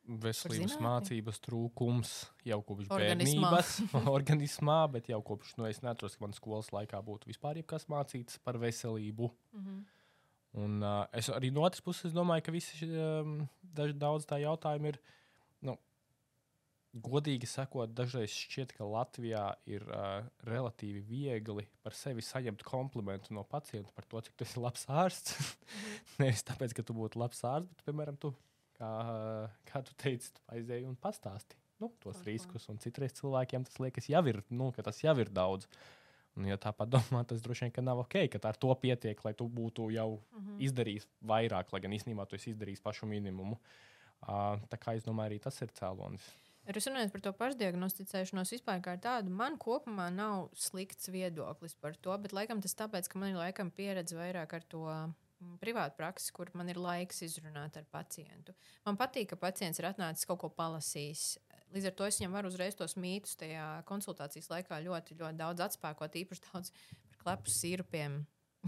Veselības 0.05 0.75
mācības 0.85 1.38
trūkums 1.40 2.11
jau 2.45 2.59
kopš 2.69 2.90
organismā. 2.93 3.51
bērnības, 3.55 3.71
organismā, 4.19 4.79
bet 4.93 5.09
jau 5.09 5.21
kopš, 5.25 5.55
nu, 5.57 5.64
es 5.71 5.81
neatceros, 5.85 6.19
ka 6.19 6.27
man 6.27 6.37
skolas 6.37 6.69
laikā 6.77 7.01
būtu 7.07 7.31
vispār 7.31 7.62
jebkas 7.62 7.88
mācīts 7.88 8.37
par 8.45 8.61
veselību. 8.61 9.31
Mm 9.55 9.64
-hmm. 9.64 9.83
Un 10.55 10.83
uh, 10.83 11.03
es 11.11 11.29
arī 11.35 11.51
no 11.51 11.64
otras 11.67 11.83
puses 11.83 12.12
domāju, 12.14 12.45
ka 12.47 12.53
visi 12.55 12.87
um, 12.87 13.49
daž, 13.75 13.95
daudz 13.99 14.27
tā 14.31 14.38
jautājumu 14.38 14.93
ir, 14.93 15.01
nu, 15.67 15.75
godīgi 16.95 17.49
sakot, 17.51 17.90
dažreiz 17.90 18.31
šķiet, 18.31 18.77
ka 18.77 18.87
Latvijā 18.87 19.49
ir 19.67 19.83
uh, 19.88 20.23
relatīvi 20.47 21.03
viegli 21.09 21.67
par 21.83 21.97
sevi 21.99 22.23
saņemt 22.23 22.62
komplimentu 22.62 23.35
no 23.35 23.43
pacienta 23.43 23.90
par 23.97 24.07
to, 24.07 24.21
cik 24.21 24.37
tu 24.37 24.47
esi 24.47 24.62
labs 24.62 24.87
ārsts. 24.87 25.57
Nevis 26.23 26.47
tāpēc, 26.47 26.77
ka 26.77 26.87
tu 26.87 26.95
būtu 26.95 27.19
labs 27.19 27.43
ārsts, 27.43 27.73
bet, 27.73 27.83
piemēram, 27.88 28.21
tu 28.21 28.31
kā, 28.85 29.51
kā 29.70 29.83
tu 29.87 29.97
teici, 30.01 30.33
aizēji 30.53 30.88
un 30.88 30.97
pastāsti 31.01 31.59
nu, 31.83 31.90
tos 32.03 32.20
Aha. 32.20 32.29
riskus. 32.29 32.68
Un 32.70 32.79
citreiz 32.83 33.16
cilvēkiem 33.18 33.66
tas 33.66 33.81
liekas, 33.83 34.09
jau 34.09 34.23
ir, 34.31 34.40
nu, 34.55 34.70
tas 34.77 35.03
jau 35.03 35.14
ir 35.20 35.31
daudz. 35.35 35.68
Un, 36.35 36.49
ja 36.51 36.59
tā 36.59 36.73
padomā, 36.75 37.23
tas 37.31 37.42
droši 37.42 37.68
vien 37.68 37.87
nav 37.87 38.01
ok, 38.03 38.25
ka 38.33 38.40
ar 38.51 38.57
to 38.59 38.73
pietiek, 38.83 39.20
lai 39.27 39.35
tu 39.38 39.47
būtu 39.47 39.90
jau 39.94 40.16
mhm. 40.18 40.47
-huh. 40.47 40.62
izdarījis 40.66 41.07
vairāk, 41.23 41.73
lai 41.73 41.81
gan 41.81 41.92
īstenībā 41.92 42.27
tu 42.27 42.37
esi 42.37 42.51
izdarījis 42.51 42.83
pašu 42.83 43.07
minimumu. 43.07 43.59
Uh, 44.25 44.57
tā 44.73 44.79
kā 44.81 44.97
es 44.97 45.05
domāju, 45.05 45.31
arī 45.31 45.38
tas 45.42 45.61
ir 45.62 45.68
cēlonis. 45.68 46.25
Jūs 46.64 46.87
runājat 46.88 47.12
par 47.12 47.20
to 47.20 47.33
pašdiagnosticēšanos 47.33 48.51
vispār 48.51 48.81
kā 48.81 48.97
tādu. 48.97 49.31
Man 49.31 49.59
kopumā 49.59 50.09
nav 50.11 50.49
slikts 50.57 51.09
viedoklis 51.09 51.75
par 51.75 51.94
to, 51.94 52.16
bet 52.18 52.33
laikam 52.33 52.62
tas 52.62 52.75
tāpēc, 52.75 53.09
ka 53.09 53.18
man 53.18 53.31
ir 53.31 53.37
laikam 53.37 53.70
pieredze 53.70 54.16
vairāk 54.16 54.55
ar 54.55 54.62
to 54.62 54.87
Mm, 54.88 55.23
privāta 55.61 55.96
praksa, 55.98 56.33
kur 56.37 56.50
man 56.59 56.70
ir 56.72 56.80
laiks 56.80 57.22
izrunāt 57.26 57.78
ar 57.80 57.87
pacientu. 57.92 58.54
Man 58.87 58.98
patīk, 59.00 59.30
ka 59.33 59.40
pacients 59.40 59.80
ir 59.80 59.88
atnācis 59.90 60.28
kaut 60.28 60.42
ko 60.42 60.50
palasījis. 60.52 61.24
Līdz 61.74 61.90
ar 61.90 61.96
to 61.98 62.07
es 62.07 62.20
viņam 62.20 62.37
varu 62.38 62.52
uzreiz 62.52 62.76
tos 62.78 62.96
mītus 63.00 63.38
tajā 63.40 63.66
konsultācijas 63.88 64.50
laikā 64.52 64.78
ļoti, 64.85 65.18
ļoti 65.18 65.40
daudz 65.40 65.64
atspēkot, 65.68 66.20
īpaši 66.22 66.46
daudz 66.50 66.72
par 67.09 67.20
klepu 67.24 67.54
sīrupiem 67.54 68.22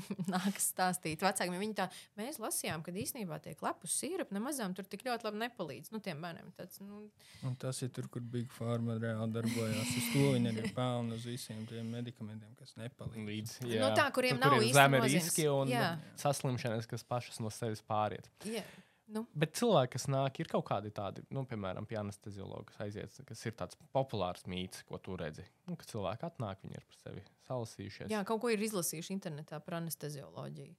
nākas 0.34 0.70
stāstīt 0.72 1.24
vecākiem. 1.24 1.56
Viņi 1.60 1.76
tā, 1.78 1.88
mēs 2.18 2.40
lasījām, 2.42 2.84
ka 2.86 2.94
īstenībā 2.94 3.38
tie 3.44 3.54
klepus 3.58 3.96
sīrupi 4.00 4.36
nemazām 4.36 4.74
tur 4.76 4.88
tik 4.90 5.04
ļoti 5.06 5.28
labi 5.28 5.42
nepalīdz. 5.44 5.92
Nu, 5.94 6.00
tiem 6.04 6.22
bērniem 6.24 6.52
tāds, 6.56 6.80
nu... 6.84 7.06
Un 7.46 7.56
tas 7.60 7.82
ir 7.84 7.92
tur, 7.96 8.08
kur 8.12 8.24
Big 8.24 8.50
Pharma 8.54 8.98
reāli 9.00 9.36
darbojās. 9.36 9.92
Uz 10.00 10.08
to 10.12 10.24
viņi 10.36 10.52
arī 10.52 10.72
pelna 10.78 11.18
uz 11.18 11.26
visiem 11.28 11.62
tiem 11.70 11.92
medikamentiem, 11.96 12.54
kas 12.60 12.76
nepalīdz. 12.80 13.24
Līdz, 13.26 13.54
jā. 13.66 13.82
nu, 13.82 13.92
tā, 13.96 14.08
kuriem 14.14 14.40
tur, 14.40 14.46
nav 14.46 14.58
kur 14.58 14.66
īsti 14.68 15.16
riski 15.16 15.48
un 15.50 15.72
jā. 15.72 15.94
saslimšanas, 16.20 16.88
kas 16.90 17.06
pašas 17.06 17.40
no 17.42 17.52
sevis 17.54 17.82
pāriet. 17.86 18.28
Jā. 18.46 18.64
Nu. 19.06 19.22
Bet 19.38 19.54
cilvēki, 19.54 19.92
kas 19.94 20.08
nāk, 20.10 20.40
ir 20.42 20.48
kaut 20.50 20.64
kādi 20.66 20.90
tādi, 20.94 21.22
nu, 21.34 21.44
piemēram, 21.46 21.86
pie 21.86 21.98
anesteziologa, 22.00 22.72
kas 22.72 22.80
aiziet, 22.88 23.20
kas 23.28 23.44
ir 23.46 23.54
tāds 23.58 23.78
populārs 23.94 24.42
mīts, 24.50 24.82
ko 24.88 24.98
tu 24.98 25.14
redzi. 25.20 25.44
Nu, 25.70 25.76
kad 25.78 25.86
cilvēki 25.92 26.26
atnāk, 26.26 26.64
viņi 26.64 26.80
ir 26.80 26.86
par 26.88 26.98
sevi 27.04 27.22
salasījušies. 27.46 28.10
Jā, 28.10 28.24
kaut 28.26 28.42
ko 28.42 28.50
ir 28.50 28.64
izlasījuši 28.66 29.14
internetā 29.14 29.60
par 29.62 29.78
anestezioloģiju. 29.78 30.74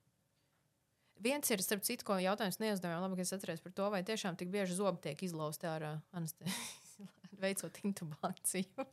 Viens 1.24 1.50
ir, 1.50 1.64
starp 1.66 1.88
citu, 1.88 2.06
ko 2.06 2.20
jautājums 2.22 2.60
neuzdevām, 2.62 3.00
labi, 3.02 3.18
ka 3.18 3.26
es 3.26 3.34
atceros 3.34 3.64
par 3.64 3.74
to, 3.80 3.88
vai 3.94 4.04
tiešām 4.06 4.36
tik 4.38 4.52
bieži 4.54 4.76
zobi 4.78 5.02
tiek 5.08 5.24
izlausti 5.26 5.70
ārā 5.72 5.96
anestezijā. 6.12 6.68
veicot 7.42 7.80
intubāciju. 7.86 8.86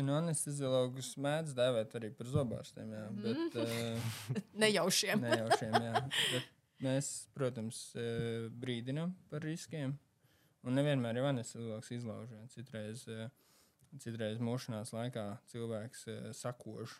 nu, 0.00 0.14
anesteziologus 0.16 1.12
mēdz 1.20 1.54
dēvēt 1.56 1.96
arī 1.98 2.10
par 2.16 2.30
zobārstiem, 2.32 2.92
jā, 2.96 3.06
bet 3.22 3.58
uh, 3.60 4.12
Nejaušiem. 4.64 5.24
nejaušiem. 5.24 5.76
Jā. 5.88 6.04
Bet 6.32 6.52
mēs, 6.84 7.28
protams, 7.36 7.88
uh, 7.96 8.50
brīdinām 8.52 9.14
par 9.30 9.44
riskiem. 9.46 9.96
Un 10.66 10.74
nevienmēr 10.74 11.20
jau 11.20 11.28
anesteziologs 11.30 11.92
izlauž. 11.94 12.32
jā. 12.34 12.42
Citreiz, 12.52 13.06
uh, 13.08 13.28
citreiz 14.02 14.42
mošanās 14.42 14.92
laikā 14.96 15.28
cilvēks 15.52 16.06
uh, 16.10 16.32
sakož 16.36 16.98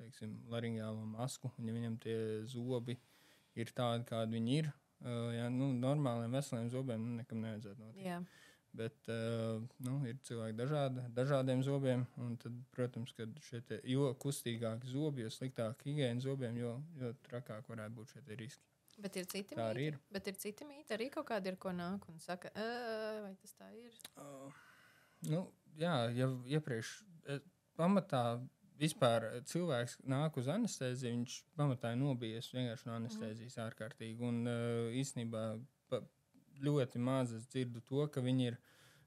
teiksim, 0.00 0.36
laringālo 0.50 1.04
masku, 1.08 1.50
un 1.58 1.68
ja 1.68 1.74
viņam 1.76 1.96
tie 2.02 2.18
zobi 2.48 2.96
ir 3.58 3.72
tādi, 3.76 4.06
kādi 4.08 4.38
viņi 4.38 4.54
ir, 4.60 4.70
jā, 5.36 5.48
nu, 5.52 5.70
normāliem 5.76 6.36
veseliem 6.36 6.70
zobiem 6.72 7.02
nu, 7.04 7.18
nekam 7.20 7.42
nevajadzētu 7.44 7.84
notikt. 7.84 8.06
Jā. 8.06 8.20
Bet 8.76 9.10
nu, 9.82 9.96
ir 10.06 10.20
cilvēki 10.22 10.54
dažādi, 10.54 11.04
dažādiem 11.16 11.62
zobiem. 11.66 12.04
un 12.22 12.36
Tad, 12.38 12.54
protams, 12.70 13.10
ka 13.16 13.26
šie 13.48 13.80
jo 13.90 14.12
kustīgāki 14.22 14.92
zobi, 14.92 15.24
jo 15.24 15.32
sliktāka 15.34 15.88
higiēna 15.88 16.22
zobiem, 16.22 16.60
jo, 16.60 16.76
jo 17.00 17.10
trakāk 17.26 17.66
varētu 17.66 17.96
būt 17.96 18.14
šie 18.14 18.38
riski. 18.38 18.62
Bet 19.00 19.16
ir 19.16 19.28
citi 19.30 19.56
Tā 19.56 19.70
arī 19.72 19.86
mīti. 19.86 19.94
ir. 19.94 20.12
Bet 20.12 20.28
ir 20.28 20.36
citi 20.40 20.66
mīti 20.68 20.96
arī 20.96 21.08
kaut 21.12 21.28
kādi, 21.30 21.52
ir, 21.52 21.56
ko 21.60 21.72
nāk 21.72 22.06
un 22.10 22.18
saka, 22.20 22.50
"Ē, 22.54 23.22
vai 23.24 23.34
tas 23.40 23.54
tā 23.56 23.70
ir? 23.72 23.96
Uh, 24.16 24.52
nu, 25.28 25.44
jā, 25.78 25.94
jau 26.16 26.30
iepriekš 26.46 26.92
eh, 27.26 27.40
pamatā 27.78 28.40
vispār 28.80 29.26
eh, 29.28 29.40
cilvēks 29.44 30.00
nāk 30.04 30.36
uz 30.40 30.48
anesteziju, 30.48 31.12
viņš 31.16 31.36
pamatā 31.56 31.94
ir 31.94 32.00
nobijies 32.02 32.52
vienkārši 32.52 32.88
no 32.88 32.96
anestezijas 32.98 33.56
mm. 33.56 33.66
ārkārtīgi. 33.68 34.20
Un 34.20 34.42
uh, 34.46 34.90
īstenībā 35.00 35.44
pa, 35.88 36.02
ļoti 36.60 36.98
maz 36.98 37.32
es 37.32 37.46
dzirdu 37.46 37.80
to, 37.80 38.06
ka 38.12 38.20
viņi 38.24 38.52
ir 38.52 38.58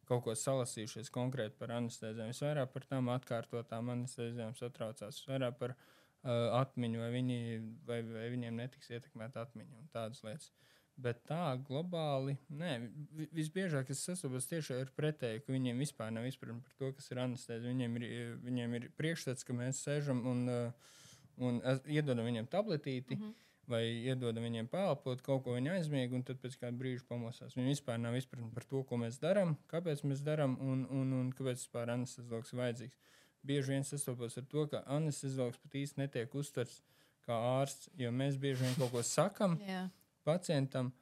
kaut 0.10 0.23
ko 0.25 0.36
salasījušies 0.36 1.10
konkrēti 1.13 1.56
par 1.58 1.71
anestezijām. 1.77 2.34
Visvairāk 2.34 2.73
par 2.73 2.86
tām 2.89 3.10
atkārtotām 3.13 3.93
anestezijām 3.93 4.56
satraucās, 4.58 5.21
visvairāk 5.21 5.58
par 5.62 5.77
uh, 5.77 5.91
atmiņu, 6.23 6.99
vai, 7.03 7.09
viņi, 7.12 7.39
vai, 7.88 8.01
vai 8.07 8.27
viņiem 8.31 8.62
netiks 8.62 8.91
ietekmēta 8.93 9.43
atmiņa 9.43 9.79
un 9.79 9.89
tādas 9.93 10.23
lietas. 10.23 10.51
Bet 10.93 11.23
tā 11.25 11.57
globāli, 11.65 12.36
nē, 12.53 12.73
vi- 13.17 13.29
visbiežāk 13.33 13.89
es 13.89 14.03
sastopos 14.05 14.45
tieši 14.45 14.75
ar 14.77 14.91
pretēju, 14.93 15.41
ka 15.41 15.53
viņiem 15.53 15.79
vispār 15.81 16.12
nav 16.13 16.27
izpratne 16.29 16.62
par 16.62 16.75
to, 16.77 16.91
kas 16.93 17.09
ir 17.12 17.17
anestezija. 17.23 17.71
Viņiem 17.73 17.95
ir, 17.97 18.36
viņiem 18.43 18.75
ir 18.77 18.91
priekšstats, 18.99 19.43
ka 19.43 19.53
mēs 19.57 19.81
sēžam 19.81 20.21
un, 20.29 20.43
uh, 20.49 20.91
un 21.38 21.62
iedodam 21.89 22.25
viņiem 22.29 22.47
tabletīti. 22.47 23.17
Mm 23.17 23.23
-hmm. 23.23 23.39
Vai 23.63 23.83
iedodam 24.03 24.43
viņiem 24.43 24.67
pēlpot, 24.67 25.21
kaut 25.23 25.43
ko 25.43 25.53
viņi 25.55 25.71
aizmiega, 25.71 26.15
un 26.15 26.23
tad 26.23 26.38
pēc 26.41 26.57
kāda 26.59 26.77
brīža 26.77 27.05
pamosās. 27.07 27.55
Viņi 27.55 27.71
vispār 27.71 27.97
nav 27.97 28.15
izpratne 28.15 28.49
par 28.53 28.63
to, 28.63 28.83
ko 28.83 28.97
mēs 28.97 29.19
darām, 29.21 29.55
kāpēc 29.71 30.03
mēs 30.03 30.19
darām 30.19 30.57
un, 30.59 30.86
un, 30.89 31.13
un 31.13 31.31
kāpēc 31.31 31.63
vispār 31.63 31.89
anesteziologs 31.89 32.51
ir 32.53 32.59
vajadzīgs. 32.59 32.97
Bieži 33.43 33.73
vien 33.73 33.84
sastopos 33.84 34.38
ar 34.39 34.45
to, 34.47 34.65
ka 34.71 34.84
anesteziologs 34.88 35.58
pat 35.60 35.73
īsti 35.75 35.99
netiek 35.99 36.34
uztverts 36.39 36.82
kā 37.27 37.36
ārsts, 37.62 37.89
jo 37.99 38.12
mēs 38.12 38.38
bieži 38.39 38.63
vien 38.63 38.75
kaut 38.79 38.91
ko 38.91 39.01
sakam, 39.03 39.58
Jā. 39.67 39.89
pacientam. 40.23 40.93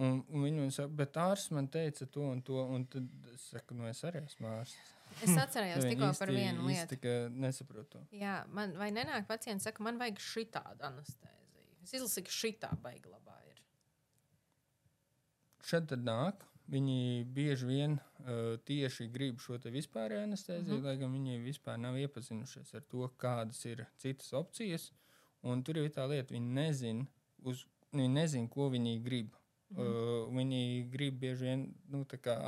Un, 0.00 0.22
un 0.32 0.44
viņi 0.46 0.56
man 0.62 0.70
saka, 0.72 0.88
bet 0.96 1.12
ārsts 1.20 1.50
man 1.52 1.66
teica 1.68 2.06
to 2.08 2.22
un 2.24 2.40
to. 2.46 2.56
Un 2.72 2.86
tad 2.88 3.08
es 3.34 3.42
saku, 3.52 3.74
nu 3.76 3.84
es 3.90 4.00
arī 4.08 4.22
esmu 4.24 4.48
ārsts. 4.48 4.94
Es 5.26 5.34
atcerējos 5.36 5.82
Viņi 5.84 5.90
tikko 5.96 6.08
par 6.18 6.28
īsti- 6.30 6.36
vienu 6.38 6.68
īsti 6.70 6.96
lietu. 6.96 7.00
ka 7.02 7.14
Nesaprotu. 7.44 7.90
to. 7.90 8.16
Jā, 8.16 8.46
man 8.48 8.72
vai 8.78 8.90
nenāk 8.94 9.26
pacients, 9.26 9.64
saka, 9.64 9.82
man 9.82 9.98
vajag 9.98 10.16
šitādu 10.24 10.80
anesteziju. 10.88 11.36
Es 11.82 11.92
izlasīju, 11.98 12.24
ka 12.24 12.30
šitā 12.30 12.70
beiga 12.80 13.10
labā 13.10 13.36
ir. 13.50 13.60
Šeit 15.66 15.88
tad 15.90 16.04
nāk. 16.06 16.46
Viņi 16.70 17.24
bieži 17.34 17.66
vien 17.66 17.96
uh, 17.98 18.54
tieši 18.68 19.08
grib 19.10 19.40
šo 19.42 19.58
te 19.58 19.72
vispārējo 19.74 20.22
anesteziju, 20.22 20.76
mm. 20.76 20.80
-hmm. 20.80 20.86
lai 20.86 20.96
gan 21.00 21.12
viņi 21.16 21.42
vispār 21.42 21.80
nav 21.82 21.98
iepazinušies 21.98 22.74
ar 22.78 22.84
to, 22.92 23.08
kādas 23.18 23.64
ir 23.66 23.86
citas 23.98 24.32
opcijas. 24.32 24.92
Un 25.42 25.64
tur 25.64 25.80
ir 25.80 25.90
tā 25.90 26.06
lieta, 26.06 26.34
viņi 26.34 26.54
nezina, 26.60 27.06
uz, 27.42 27.64
viņi 27.92 28.12
nezin, 28.14 28.48
ko 28.48 28.68
viņi 28.70 29.00
grib. 29.02 29.39
Mm 29.70 29.86
uh, 29.86 30.28
viņi 30.34 30.62
grib 30.90 31.18
bieži 31.22 31.46
vien 31.46 31.60
nu, 31.92 32.02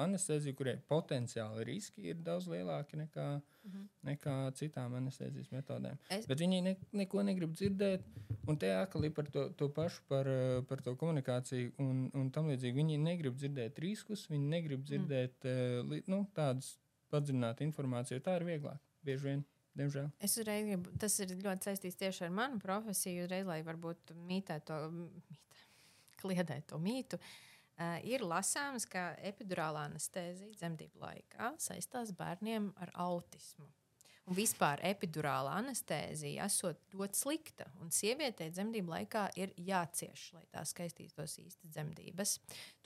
anesteziju, 0.04 0.56
kurai 0.58 0.74
potenciāli 0.88 1.64
riski 1.68 2.08
ir 2.10 2.16
daudz 2.16 2.48
lielāki 2.50 2.98
nekā, 2.98 3.26
mm. 3.38 3.70
-hmm. 3.70 3.84
nekā 4.08 4.34
citām 4.58 4.94
anestezijas 4.98 5.52
metodēm. 5.52 5.98
Es- 6.10 6.26
Bet 6.26 6.40
viņi 6.40 6.62
ne, 6.62 6.76
neko 6.92 7.22
negrib 7.22 7.54
dzirdēt. 7.54 8.02
Un 8.46 8.58
te 8.58 8.72
atkal 8.74 9.10
par 9.10 9.30
to, 9.30 9.48
to 9.50 9.68
pašu, 9.68 10.02
par, 10.08 10.26
par 10.68 10.82
to 10.82 10.96
komunikāciju 10.96 11.72
un, 11.78 12.10
un 12.14 12.30
tam 12.30 12.48
līdzīgi. 12.50 12.74
Viņi 12.74 12.98
negrib 12.98 13.36
dzirdēt 13.36 13.78
riskus, 13.78 14.28
viņi 14.28 14.48
negrib 14.48 14.82
dzirdēt 14.82 15.44
mm. 15.44 15.90
uh, 15.90 16.02
nu, 16.06 16.26
tādas 16.34 16.78
padziļinātu 17.12 17.62
informāciju. 17.62 18.20
Tā 18.20 18.36
ir 18.36 18.44
vieglāk, 18.48 18.80
bieži 19.04 19.28
vien, 19.28 19.44
diemžēl. 19.78 20.10
Es 20.18 20.36
uzreiz 20.40 20.66
gribu, 20.66 20.90
tas 20.98 21.18
ir 21.20 21.36
ļoti 21.36 21.70
saistīts 21.70 21.96
tieši 22.00 22.24
ar 22.24 22.30
manu 22.30 22.58
profesiju, 22.58 23.24
uzreiz, 23.24 23.46
lai 23.46 23.62
varbūt 23.62 24.14
mītētu 24.28 24.66
to, 24.66 24.80
mītē, 24.90 25.51
kliedētu 26.22 26.72
to 26.72 26.80
mītu. 26.82 27.20
Uh, 27.72 27.98
ir 28.06 28.24
lasāms, 28.24 28.86
ka 28.88 29.12
epidurālā 29.24 29.86
anestezija 29.88 30.52
dzemdību 30.58 31.02
laikā 31.02 31.54
saistās 31.62 32.12
bērniem 32.16 32.72
ar 32.84 32.92
autismu. 33.08 33.68
Un 34.30 34.36
vispār 34.38 34.78
epidurāla 34.86 35.56
anestezija 35.58 36.44
esot 36.46 36.78
ļoti 36.94 37.18
slikta. 37.18 37.64
Un 37.82 37.90
sievietei 37.90 38.52
dzemdību 38.54 38.92
laikā 38.92 39.24
ir 39.42 39.50
jācieš, 39.58 40.28
lai 40.36 40.44
tā 40.54 40.62
skaistītos 40.68 41.34
īsti 41.42 41.70
dzemdības. 41.74 42.36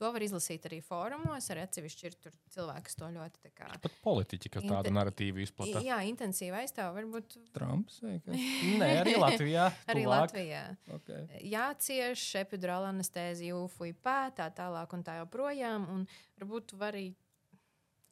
To 0.00 0.08
var 0.14 0.24
izlasīt 0.24 0.64
arī 0.68 0.78
fórumos, 0.84 1.50
arī 1.52 1.66
atsevišķi 1.66 2.08
ir 2.08 2.16
tur 2.24 2.38
cilvēki, 2.54 2.86
kas 2.88 2.96
to 2.96 3.10
ļoti 3.18 3.42
tā 3.44 3.52
kā. 3.52 3.68
Pat 3.84 3.98
politiķi, 4.06 4.52
kas 4.56 4.64
tādu 4.64 4.94
narratīvu 4.96 5.44
izplata. 5.44 5.84
Jā, 5.84 6.00
intensīvi 6.08 6.56
aizstāv. 6.62 6.96
Varbūt 6.96 7.36
Trumps 7.52 8.00
vai 8.06 8.16
kas? 8.24 8.48
Nē, 8.80 8.90
arī 9.02 9.18
Latvijā. 9.20 9.68
arī. 9.92 10.06
Latvijā. 10.08 10.64
Okay. 10.96 11.28
Jācieš 11.52 12.24
epidurāla 12.40 12.94
anestezija, 12.94 13.60
ufuja 13.60 13.92
pētā, 14.08 14.48
tālāk 14.56 14.96
un 14.96 15.04
tā 15.04 15.20
joprojām. 15.20 15.84
Un 15.92 16.08
varbūt 16.40 16.72
tu 16.72 16.80
vari 16.80 17.10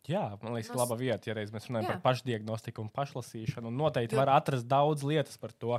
Jā, 0.08 0.24
man 0.42 0.52
liekas, 0.52 0.68
ka 0.68 0.76
Nos- 0.76 0.82
laba 0.84 0.96
vieta, 1.00 1.30
ja 1.30 1.34
reiz 1.38 1.50
mēs 1.54 1.68
runājam 1.70 1.86
Jā. 1.88 1.92
Par 1.96 2.02
pašdiagnostiku 2.12 2.82
un 2.84 2.90
pašlasīšanu. 2.92 3.70
Un 3.70 3.78
noteikti 3.80 4.12
Jo- 4.12 4.20
var 4.20 4.34
atrast 4.36 4.66
daudz 4.68 5.02
lietas 5.02 5.38
par 5.40 5.52
to. 5.52 5.78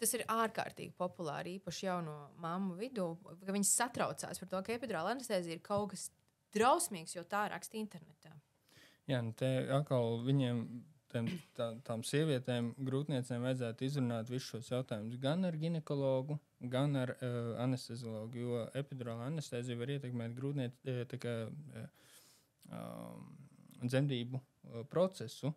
Tas 0.00 0.14
ir 0.14 0.24
ārkārtīgi 0.26 0.92
populāri, 0.98 1.60
īpaši 1.60 1.84
jauno 1.86 2.30
mammu 2.42 2.74
vidū, 2.80 3.10
ka 3.46 3.52
viņas 3.52 3.74
satraucās 3.76 4.40
par 4.40 4.48
to, 4.48 4.62
ka 4.62 4.72
epidurāla 4.72 5.12
anestezija 5.14 5.54
ir 5.54 5.60
kaut 5.60 5.90
kas 5.90 6.10
drausmīgs, 6.52 7.14
jo 7.14 7.22
tā 7.22 7.44
raksta 7.52 7.76
internetā. 7.78 8.32
Jā, 9.06 9.20
nu 9.22 9.32
te 9.32 9.68
atkal 9.70 10.18
viņiem, 10.24 10.64
tiem, 11.12 11.28
tā, 11.54 11.68
tām 11.84 12.02
sievietēm, 12.02 12.72
grūtniecēm 12.78 13.44
vajadzētu 13.46 13.86
izrunāt 13.86 14.30
visus 14.32 14.48
šos 14.48 14.70
jautājumus 14.72 15.20
gan 15.20 15.44
ar 15.44 15.52
ginekologu, 15.60 16.38
gan 16.72 16.96
ar 16.96 17.14
uh, 17.18 17.54
anesteziologu. 17.62 18.38
Jo 18.38 18.64
epidurāla 18.74 19.28
anestezija 19.28 19.76
var 19.78 19.92
ietekmēt 19.98 20.34
grūtniecības 20.34 21.52
uh, 21.76 21.86
um, 22.72 23.41
dzemdību 23.88 24.38
uh, 24.40 24.82
procesu, 24.90 25.52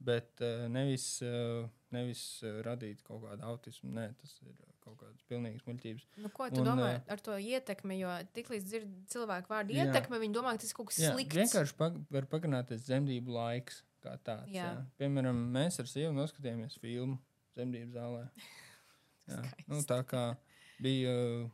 bet 0.00 0.40
uh, 0.44 0.66
nevis, 0.72 1.06
uh, 1.26 1.68
nevis 1.94 2.24
radīt 2.66 3.02
kaut 3.06 3.24
kādu 3.26 3.46
autismu. 3.50 3.92
Nē, 3.96 4.10
tas 4.20 4.36
ir 4.44 4.54
kaut 4.80 4.96
kādas 5.02 5.22
pilnīgas 5.28 5.66
muļķības. 5.68 6.06
Nu, 6.24 6.30
ko 6.34 6.48
tu 6.50 6.62
Un, 6.62 6.70
domā 6.70 6.88
eh, 6.94 7.02
ar 7.12 7.20
to 7.22 7.36
ietekmi? 7.36 7.98
Jo 8.00 8.14
tiklīdz 8.36 8.64
dzird 8.66 8.94
cilvēku 9.12 9.52
vārdu 9.52 9.76
Jā. 9.76 9.84
ietekme, 9.86 10.18
viņi 10.22 10.36
domā, 10.38 10.54
ka 10.56 10.62
tas 10.64 10.72
ir 10.72 10.78
kaut 10.78 10.88
kas 10.90 11.00
Jā, 11.02 11.12
slikts. 11.14 11.36
vienkārši 11.36 11.76
pag 11.78 11.98
var 12.10 12.26
pagarināties 12.32 12.86
dzemdību 12.88 13.36
laiks. 13.36 13.82
Tāds, 14.00 14.48
jā. 14.48 14.64
Jā. 14.64 14.68
Piemēram, 14.96 15.36
mēs 15.52 15.76
ar 15.82 15.88
sievu 15.90 16.14
noskatījāmies 16.16 16.78
filmu 16.80 17.18
dzemdību 17.56 17.92
zālē. 17.98 18.26
Nu, 19.70 19.78
tā 19.86 20.00
kā 20.10 20.22
bija 20.82 21.10
uh, 21.12 21.50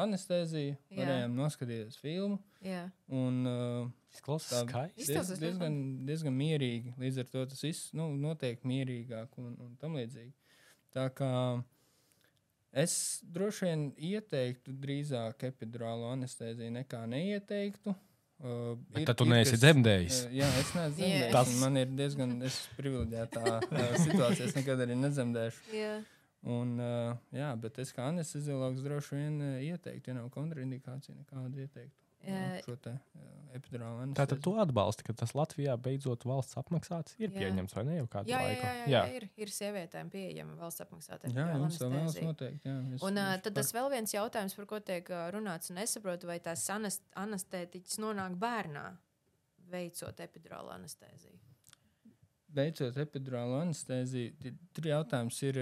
anestezija, 0.00 0.78
Jā. 0.88 0.96
varējām 1.02 1.34
noskatīties 1.36 1.98
filmu. 2.00 2.38
Jā. 2.64 2.86
Un, 3.12 3.42
uh, 3.44 3.90
Izklausās 4.14 4.50
tā 4.52 4.62
skaisti. 4.66 4.96
diez, 4.96 5.08
Izklausās 5.10 5.40
diezgan, 5.42 5.74
diezgan 6.08 6.34
mierīgi. 6.38 6.94
Līdz 6.98 7.18
ar 7.24 7.28
to 7.32 7.44
tas 7.52 7.62
viss 7.66 7.90
nu, 7.94 8.08
notiek 8.16 8.62
mierīgāk 8.64 9.36
un, 9.38 9.54
un 9.60 9.74
tam 9.80 9.94
līdzīgi. 9.98 10.32
Tā 10.96 11.08
kā 11.14 11.30
es 12.72 12.94
droši 13.24 13.64
vien 13.68 13.82
ieteiktu 13.96 14.72
drīzāk 14.82 15.44
epidurālo 15.50 16.10
anesteziju 16.14 16.72
nekā 16.80 17.04
neieteiktu. 17.10 17.94
Uh, 18.38 18.76
Bet 18.94 19.00
ir- 19.02 19.06
tad 19.10 19.16
tu 19.18 19.24
ir, 19.26 19.30
neesi 19.34 19.50
kas- 19.56 19.62
dzemdējis. 19.64 20.18
Uh, 20.28 20.34
jā, 20.38 20.48
es 20.60 20.68
neesmu 20.76 20.96
dzemdējis. 21.00 21.32
Tas- 21.34 21.48
Tas... 21.48 21.60
Man 21.60 21.76
ir 21.80 21.86
diezgan 21.98 22.36
es 22.46 22.58
privileģētā 22.78 23.42
uh, 23.56 23.96
situācijā. 24.04 24.44
Es 24.46 24.54
nekad 24.54 24.84
arī 24.84 24.94
nedzemdēšu. 25.00 25.64
Jā. 25.74 25.96
Un, 26.46 26.76
uh, 26.78 27.16
jā, 27.34 27.48
bet 27.58 27.80
es 27.82 27.90
kā 27.92 28.04
anesteziologs 28.12 28.84
droši 28.84 29.16
vien 29.18 29.40
uh, 29.42 29.56
ieteiktu, 29.66 30.12
ja 30.12 30.20
nav 30.20 30.28
kontraindikācija, 30.30 31.16
nekādu 31.18 31.64
ieteiktu. 31.64 32.04
Jā. 32.26 32.38
Uh, 32.66 32.96
epidurālu 33.54 34.12
Tātad 34.16 34.40
tu 34.44 34.52
atbalsti, 34.60 35.04
ka 35.06 35.14
tas 35.16 35.32
Latvijā 35.38 35.76
beidzot 35.80 36.24
valsts 36.28 36.58
apmaksāts 36.60 37.14
ir 37.18 37.30
Jā. 37.30 37.38
pieņemts 37.38 37.76
vai 37.76 37.84
ne 37.88 37.96
jau 38.00 38.06
kādu 38.10 38.32
Jā, 38.32 38.40
jā, 38.42 38.48
laiku? 38.48 38.66
jā, 38.66 38.74
jā, 38.74 38.88
jā, 38.92 39.02
ir, 39.16 39.26
ir 39.44 39.52
sievietēm 39.54 40.10
pieejama 40.12 40.56
valsts 40.60 40.84
apmaksāta 40.84 41.30
Jā, 41.32 41.46
viņas 41.54 41.80
to 41.80 41.90
vēlas 41.94 42.18
noteikti. 42.26 42.68
Jā, 42.68 42.76
es, 42.96 43.04
Un, 43.08 43.20
es 43.22 43.42
tad 43.46 43.58
tas 43.60 43.72
vēl 43.76 43.90
viens 43.94 44.14
jautājums, 44.14 44.56
par 44.58 44.68
ko 44.74 44.80
tiek 44.90 45.12
runāts, 45.34 45.72
un 45.72 45.82
es 45.84 45.96
saprotu, 45.96 46.28
vai 46.30 46.38
tās 46.44 46.66
anest 46.74 47.06
anestētiķis 47.16 48.00
nonāk 48.04 48.36
bērnā. 48.40 48.86
veicot 49.68 50.20
epidurālu 50.24 50.70
anesteziju? 50.72 51.38
Veicot 52.56 52.96
epidurālu 52.96 53.58
anesteziju, 53.58 54.52
tur 54.72 54.86
jautājums 54.88 55.36
ir, 55.44 55.58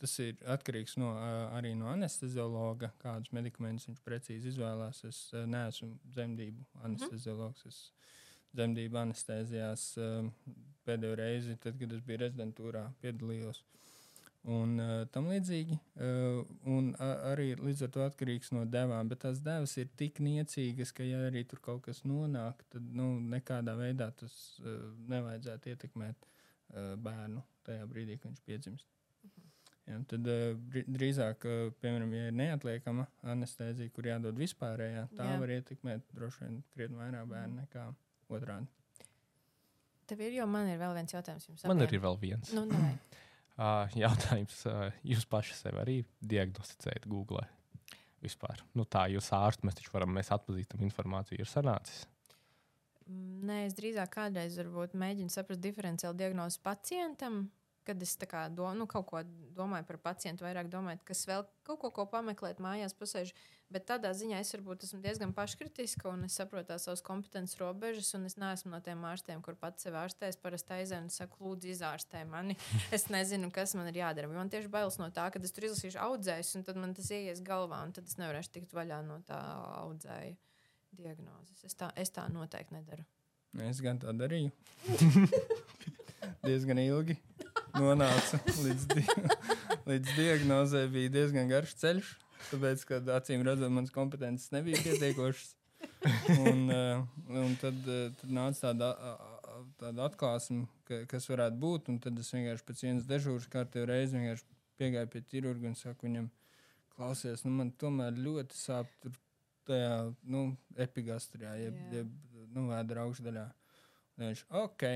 tas 0.00 0.14
ir 0.24 0.38
atkarīgs 0.54 0.96
no, 0.96 1.10
arī 1.52 1.74
no 1.76 1.90
anesteziologa, 1.92 2.88
kādus 3.02 3.34
medikamentus 3.36 3.90
viņš 3.90 4.00
precīzi 4.06 4.48
izvēlās. 4.54 5.02
Es 5.04 5.18
neesmu 5.34 5.90
dzemdību 6.14 6.64
anesteziologs. 6.88 7.66
Es 7.68 7.82
dzemdību 8.56 9.02
anestezijās 9.02 9.90
pēdējo 10.88 11.18
reizi, 11.20 11.58
tad, 11.60 11.76
kad 11.80 11.92
es 11.92 12.00
biju 12.08 12.22
rezidentūrā, 12.24 12.86
piedalījos. 13.04 13.62
Un 14.50 14.74
uh, 14.82 15.04
tam 15.14 15.28
līdzīgi, 15.30 15.76
uh, 16.02 16.40
un 16.66 16.88
uh, 16.96 17.10
arī 17.30 17.52
līdz 17.60 17.84
ar 17.86 17.90
to 17.94 18.00
atkarīgs 18.02 18.50
no 18.50 18.64
devām. 18.66 19.06
Bet 19.12 19.20
tās 19.22 19.38
devas 19.44 19.76
ir 19.78 19.92
tik 20.00 20.18
niecīgas, 20.18 20.90
ka, 20.96 21.06
ja 21.06 21.20
arī 21.28 21.44
tur 21.46 21.62
kaut 21.62 21.84
kas 21.86 22.02
nonāk, 22.02 22.64
tad 22.74 22.88
nu, 22.90 23.12
nekādā 23.36 23.76
veidā 23.78 24.10
tas 24.18 24.34
uh, 24.64 24.80
nevajadzētu 25.14 25.70
ietekmēt 25.70 26.26
uh, 26.26 26.96
bērnu 26.98 27.44
tajā 27.68 27.86
brīdī, 27.86 28.18
kad 28.18 28.32
viņš 28.32 28.42
piedzimst. 28.50 28.90
Mhm. 29.22 29.48
Ja, 29.92 30.02
tad 30.10 30.34
uh, 30.34 30.82
drīzāk, 30.98 31.46
uh, 31.46 31.64
piemēram, 31.78 32.18
ja 32.18 32.26
ir 32.32 32.38
neatliekama 32.42 33.06
anestezija, 33.36 33.94
kur 33.94 34.10
jādod 34.10 34.42
vispārējā, 34.42 35.06
tā 35.14 35.32
Jā. 35.36 35.38
var 35.38 35.54
ietekmēt 35.60 36.10
droši 36.18 36.48
vien 36.48 36.62
krietni 36.74 36.98
vairāk 36.98 37.30
bērnu 37.30 37.62
nekā 37.62 37.92
otrādi. 38.26 38.66
Tev 40.10 40.20
ir, 40.26 40.34
jo 40.34 40.50
man 40.50 40.66
ir 40.66 40.82
vēl 40.82 40.98
viens 40.98 41.14
jautājums. 41.14 41.46
Jums 41.46 41.62
man 41.70 41.86
ir 41.86 42.00
vēl 42.02 42.18
viens. 42.26 42.50
Nu, 42.58 42.66
Uh, 42.66 42.96
jautājums, 44.04 44.62
jūs 45.06 45.26
paši 45.28 45.58
sev 45.58 45.80
arī 45.82 46.02
diagnosticējat 46.20 47.08
Google? 47.10 47.44
Vispār. 48.22 48.60
Nu, 48.78 48.84
tā 48.86 49.08
jūs 49.10 49.32
ārsts, 49.34 49.64
mēs 49.66 49.80
taču 49.80 49.90
varam, 49.96 50.12
mēs 50.14 50.30
atpazīstam 50.30 50.84
informāciju, 50.86 51.42
ir 51.42 51.48
sanācis. 51.50 52.04
Mm, 53.08 53.40
nē, 53.48 53.56
es 53.66 53.74
drīzāk 53.74 54.12
kādreiz 54.14 54.60
mēģinu 54.94 55.32
saprast 55.32 55.62
diferenciālu 55.62 56.14
diagnozi 56.20 56.60
pacientam, 56.62 57.48
kad 57.82 58.02
es 58.02 58.14
domāju, 58.14 58.78
nu, 58.78 58.86
kaut 58.86 59.08
ko 59.10 59.24
domāju 59.56 59.88
par 59.88 59.98
pacientu, 60.04 60.46
vairāk 60.46 60.70
domāju, 60.70 61.02
kas 61.08 61.24
vēl 61.26 61.42
kaut 61.66 61.80
ko, 61.82 61.90
ko 61.90 62.06
pameklēt 62.12 62.62
mājās, 62.62 62.94
pasēž. 62.94 63.34
Bet 63.72 63.86
tādā 63.88 64.10
ziņā 64.16 64.40
es 64.42 64.52
varbūt 64.52 64.84
esmu 64.86 65.00
diezgan 65.04 65.32
paškritiska 65.36 66.10
un 66.10 66.26
es 66.26 66.36
saprotu 66.36 66.76
savas 66.82 67.02
kompetences 67.04 67.58
robežas. 67.60 68.10
Es 68.28 68.36
neesmu 68.40 68.74
no 68.74 68.80
tiem 68.84 69.04
ārstiem, 69.08 69.40
kur 69.44 69.56
pats 69.58 69.86
sev 69.86 69.96
ārstē. 69.96 70.28
Es 70.28 70.38
parasti 70.40 70.76
aizēnu 70.76 71.08
un 71.08 71.14
saku, 71.14 71.40
lūdzu, 71.46 71.72
izārstē 71.76 72.24
mani. 72.28 72.58
Es 72.96 73.08
nezinu, 73.12 73.48
kas 73.54 73.72
man 73.78 73.88
ir 73.88 74.02
jādara. 74.02 74.28
Man 74.28 74.52
tieši 74.52 74.70
bailes 74.72 74.98
no 75.00 75.08
tā, 75.14 75.30
ka 75.32 75.40
es 75.40 75.54
tur 75.56 75.68
izlasīšu 75.70 76.00
audzējus, 76.04 76.54
un 76.58 76.66
tad 76.68 76.80
man 76.82 76.92
tas 76.98 77.08
ieies 77.14 77.40
galvā, 77.46 77.80
un 77.86 77.96
tad 77.96 78.10
es 78.10 78.18
nevarēšu 78.20 78.54
tikt 78.58 78.76
vaļā 78.76 79.00
no 79.06 79.22
tā 79.26 79.40
audzēja 79.80 80.36
diagnozes. 80.98 81.64
Es 81.64 81.78
tā, 81.78 81.88
es 81.96 82.12
tā 82.12 82.28
noteikti 82.32 82.76
nedaru. 82.76 83.06
Es 83.68 83.80
gan 83.84 83.98
tā 84.00 84.12
darīju. 84.16 84.52
diezgan 86.46 86.80
ilgi 86.82 87.16
nonāca 87.76 88.40
līdz, 88.46 88.86
di 88.92 89.04
līdz 89.90 90.14
diagnozē. 90.16 90.84
Bija 90.92 91.12
diezgan 91.16 91.50
garš 91.50 91.74
ceļš, 91.82 92.12
tāpēc, 92.50 92.86
ka 92.88 93.00
acīm 93.18 93.44
redzot, 93.46 93.72
manas 93.72 93.94
kompetences 93.94 94.52
nebija 94.54 94.80
pietiekošas. 94.84 95.54
un, 96.38 96.66
uh, 96.70 97.02
un 97.42 97.54
tad, 97.58 97.78
uh, 97.86 98.08
tad 98.18 98.34
nāca 98.34 98.68
tāda, 98.68 98.90
tāda 99.80 100.06
atklāsme, 100.06 100.66
ka, 100.88 101.02
kas 101.10 101.26
varētu 101.30 101.58
būt. 101.62 101.90
Tad 102.04 102.18
es 102.22 102.30
vienkārši 102.34 102.66
pēc 102.68 102.84
vienas 102.86 103.08
dežūras 103.10 103.50
kārtībā 103.50 103.90
reizes 103.90 104.46
piegāju 104.80 105.10
pie 105.12 105.22
ķirurga 105.30 105.70
un 105.70 105.76
saku 105.78 106.08
viņam, 106.08 106.28
klausies, 106.96 107.44
nu, 107.46 107.52
man 107.58 107.72
tomēr 107.80 108.16
ļoti 108.18 108.58
sāp 108.58 108.90
tur 109.02 109.14
tajā 109.68 109.96
nu, 110.34 110.44
epigastrijā, 110.80 111.54
jeb, 111.60 111.78
jeb 111.94 112.48
nu, 112.54 112.66
vēdera 112.70 113.06
augšdaļā. 113.06 113.44
Un 114.18 114.26
viņš, 114.26 114.44
ok, 114.62 114.86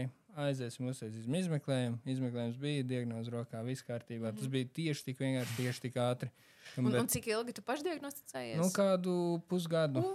aiziesim, 0.45 0.91
uztaisīsim 0.91 1.39
izmeklējumu. 1.41 2.01
Izmeklējums 2.13 2.61
bija, 2.61 2.85
diagnoze 2.87 3.33
rokā, 3.33 3.63
viss 3.67 3.87
kārtībā. 3.87 4.29
Mm 4.29 4.31
-hmm. 4.31 4.39
Tas 4.39 4.49
mhm. 4.49 4.53
bija 4.53 4.69
tieši 4.81 5.05
tik 5.09 5.25
vienkārši, 5.25 5.57
tieši 5.63 5.85
tik 5.89 5.97
ātri. 5.97 6.31
Un, 6.77 6.85
un, 6.85 6.93
bet, 6.93 7.01
un 7.01 7.09
cik 7.09 7.27
ilgi 7.31 7.53
tu 7.57 7.63
pašdiagnosticējies? 7.63 8.59
Nu, 8.59 8.71
kādu 8.75 9.43
pusgadu. 9.49 10.03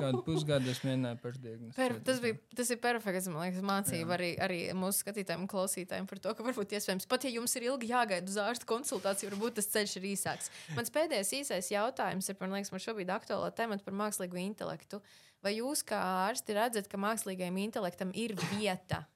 Kādu 0.00 0.24
pusgadu 0.26 0.70
es 0.70 0.80
mēģināju 0.82 1.18
pašdiagnosticēt. 1.22 2.00
Tas, 2.06 2.18
bija, 2.22 2.34
tas 2.58 2.70
ir 2.74 2.78
perfekts, 2.82 3.28
man 3.30 3.44
liekas, 3.44 3.62
mācība 3.62 4.16
arī, 4.16 4.30
arī 4.42 4.58
mūsu 4.74 5.04
skatītājiem 5.04 5.44
un 5.44 5.50
klausītājiem 5.50 6.08
par 6.10 6.18
to, 6.18 6.34
ka 6.34 6.42
varbūt 6.42 6.74
iespējams 6.74 7.06
pat, 7.06 7.24
ja 7.24 7.30
jums 7.30 7.54
ir 7.54 7.68
ilgi 7.68 7.92
jāgaida 7.92 8.26
uz 8.26 8.38
ārsta 8.42 8.66
konsultāciju, 8.66 9.30
varbūt 9.30 9.60
tas 9.60 9.70
ceļš 9.70 9.96
ir 10.00 10.08
īsāks. 10.10 10.50
Mans 10.74 10.90
pēdējais 10.90 11.32
īsais 11.38 11.70
jautājums 11.70 12.28
ir 12.28 12.34
par, 12.34 12.48
man 12.48 12.58
liekas, 12.58 12.72
man 12.74 12.82
šobrīd 12.82 13.14
aktuālo 13.14 13.50
tematu 13.54 13.86
par 13.86 13.94
mākslīgo 13.94 14.42
intelektu. 14.42 14.98
Uh, 14.98 15.29
Vai 15.40 15.54
jūs 15.56 15.80
kā 15.88 15.98
ārsti 16.26 16.56
redzat, 16.56 16.88
ka 16.90 17.00
mākslīgajam 17.00 17.56
intelektam 17.62 18.12
ir 18.16 18.36
vieta? 18.50 19.06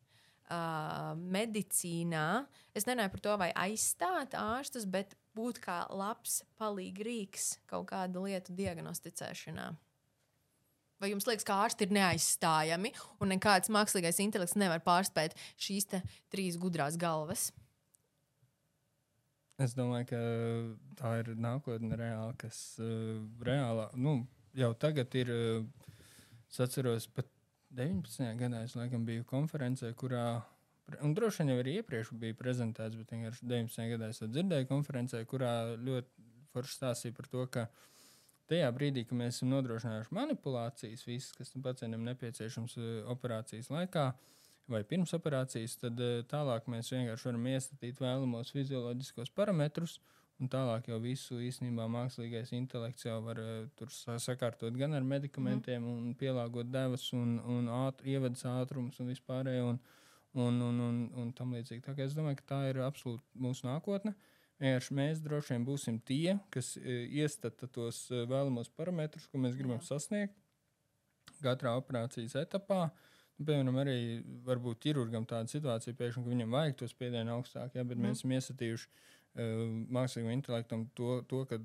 Uh, 0.45 1.15
medicīnā 1.17 2.45
es 2.77 2.85
nerunāju 2.85 3.15
par 3.15 3.23
to, 3.25 3.35
vai 3.41 3.49
aizstāt 3.57 4.35
ārstus, 4.37 4.85
bet 4.85 5.15
būt 5.33 5.57
kā 5.65 5.79
labs 5.89 6.43
palīgrīgs 6.61 7.47
kaut 7.71 7.89
kādu 7.89 8.27
lietu 8.27 8.53
diagnosticēšanā. 8.57 9.71
Vai 11.01 11.11
jums 11.11 11.27
liekas, 11.29 11.47
ka 11.49 11.57
ārsti 11.65 11.89
ir 11.89 11.95
neaizstājami 11.97 12.93
un 13.25 13.33
nekāds 13.33 13.73
mākslīgais 13.73 14.21
intelekts 14.25 14.57
nevar 14.61 14.85
pārspēt 14.85 15.33
šīs 15.57 15.89
trīs 16.33 16.61
gudrās 16.61 17.01
galvas? 17.01 17.49
Es 19.65 19.73
domāju, 19.79 20.11
ka 20.13 20.21
tā 21.01 21.17
ir 21.23 21.33
nākotne 21.41 21.97
reāli, 21.99 22.37
kas 22.45 22.61
uh, 22.83 23.17
reālā, 23.49 23.89
nu, 23.97 24.21
jau 24.57 24.75
tagad 24.77 25.17
ir. 25.19 25.33
Uh, 25.33 25.84
Es 26.55 26.61
atceros, 26.63 27.09
pat 27.11 27.27
19. 27.75 28.29
gadā 28.39 28.61
es 28.63 28.77
laikam 28.79 29.03
biju 29.03 29.25
konferencē, 29.27 29.89
kurā, 29.99 30.27
un 31.03 31.15
droši 31.17 31.43
vien 31.43 31.49
jau 31.51 31.57
arī 31.65 31.73
iepriekš 31.81 32.13
bija 32.21 32.37
prezentēts, 32.39 32.95
bet 33.01 33.11
vienkārši 33.11 33.49
19. 33.51 33.89
gadā 33.91 34.11
es 34.13 34.23
dzirdēju 34.23 34.69
konferencē, 34.69 35.25
kurā 35.27 35.51
ļoti 35.75 36.29
forši 36.55 36.77
stāstīja 36.77 37.17
par 37.17 37.29
to, 37.33 37.49
ka 37.57 37.65
tajā 38.53 38.71
brīdī, 38.77 39.03
kad 39.09 39.19
mēs 39.19 39.41
esam 39.41 39.51
nodrošinājuši 39.51 40.15
manipulācijas, 40.15 41.03
visas, 41.09 41.35
kas 41.35 41.51
tam 41.51 41.67
pacientam 41.67 42.07
nepieciešams 42.07 42.79
eh, 42.79 42.89
operācijas 43.11 43.73
laikā, 43.75 44.07
vai 44.71 44.85
pirms 44.95 45.19
operācijas, 45.19 45.75
tad 45.83 46.07
eh, 46.07 46.21
tālāk 46.31 46.71
mēs 46.71 46.95
vienkārši 46.95 47.33
varam 47.33 47.51
iestatīt 47.51 47.99
vēlamos 48.07 48.55
fizioloģiskos 48.55 49.35
parametrus. 49.35 49.99
Un 50.43 50.51
tālāk 50.51 50.89
jau 50.91 50.97
visu 50.99 51.37
īstenībā 51.47 51.85
mākslīgais 51.95 52.51
intelekts 52.57 53.07
jau 53.07 53.21
var 53.23 53.39
uh, 53.39 53.91
sakārtot 54.19 54.75
gan 54.75 54.97
ar 54.99 55.05
medikamentiem, 55.07 55.79
mm. 55.79 56.01
un 56.09 56.17
pielāgot 56.19 56.73
devas, 56.75 57.07
un, 57.15 57.37
un 57.39 57.71
ātr, 57.71 58.09
ievadas 58.17 58.43
ātrums 58.51 58.99
un 59.01 59.13
vispārējo, 59.13 59.69
un, 59.71 59.79
un, 60.43 60.59
un, 60.69 60.81
un, 60.89 60.99
un 61.23 61.31
tam 61.39 61.55
līdzīgi. 61.55 61.85
Tā 61.87 61.95
es 62.03 62.19
domāju, 62.19 62.41
ka 62.43 62.49
tā 62.51 62.61
ir 62.73 62.83
absolūti 62.83 63.45
mūsu 63.47 63.69
nākotne. 63.69 64.17
Vienkārši 64.59 64.99
mēs 64.99 65.23
droši 65.23 65.55
vien 65.55 65.69
būsim 65.71 66.03
tie, 66.11 66.37
kas 66.55 66.75
uh, 66.81 66.91
iestata 67.23 67.71
tos 67.71 68.05
uh, 68.11 68.27
vēlamos 68.31 68.75
parametrus, 68.75 69.31
ko 69.31 69.39
mēs 69.43 69.55
gribam 69.59 69.79
Jā. 69.79 69.95
sasniegt 69.95 70.35
katrā 71.45 71.79
operācijas 71.79 72.35
etapā. 72.43 72.89
Nu, 73.39 73.47
piemēram, 73.47 73.79
arī 73.83 73.99
varbūt 74.47 74.83
ķirurgam 74.83 75.25
tāda 75.31 75.51
situācija, 75.51 75.95
pēkšņi, 75.99 76.23
ka 76.23 76.31
viņam 76.31 76.55
vajag 76.55 76.77
to 76.79 76.89
spiedienu 76.91 77.35
augstāk, 77.35 77.75
ja, 77.75 77.83
bet 77.87 77.99
mm. 77.99 78.07
mēs 78.07 78.21
esam 78.23 78.35
iesatījuši 78.35 78.91
mākslīgam 79.35 80.31
intelektam 80.35 80.87
to, 80.95 81.21
to 81.29 81.43
ka 81.51 81.59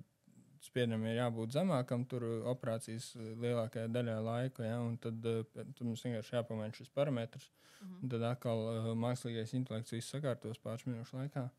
spiedienam 0.63 1.05
ir 1.07 1.19
jābūt 1.19 1.53
zemākam, 1.55 2.03
tur 2.09 2.25
operācijas 2.51 3.13
lielākajā 3.15 3.87
daļā 3.93 4.17
laika, 4.25 4.65
ja, 4.65 4.79
un 4.83 4.97
tad, 5.01 5.23
tad 5.53 5.81
mums 5.85 6.03
vienkārši 6.05 6.35
jāpamaina 6.35 6.75
šis 6.75 6.91
parametrs. 6.95 7.49
Mm 7.79 7.87
-hmm. 7.87 8.09
Tad 8.11 8.23
atkal 8.27 8.59
uh, 8.59 8.87
mākslīgais 8.91 9.53
intelekts 9.55 9.91
viss 9.91 10.11
sakārtos 10.11 10.59
pāris 10.59 10.85
minūšu 10.85 11.15
laikā. 11.15 11.49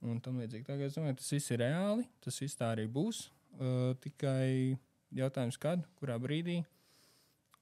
Un 0.00 0.20
tam 0.20 0.40
līdzīgi. 0.40 0.64
Tā, 0.64 0.80
es 0.80 0.96
domāju, 0.96 1.16
tas 1.16 1.30
viss 1.32 1.50
ir 1.50 1.58
reāli, 1.58 2.08
tas 2.20 2.40
viss 2.40 2.56
tā 2.56 2.72
arī 2.74 2.88
būs. 2.88 3.30
Uh, 3.60 3.94
tikai 4.00 4.78
jautājums, 5.12 5.58
kad, 5.58 5.86
kurā 6.00 6.18
brīdī 6.18 6.64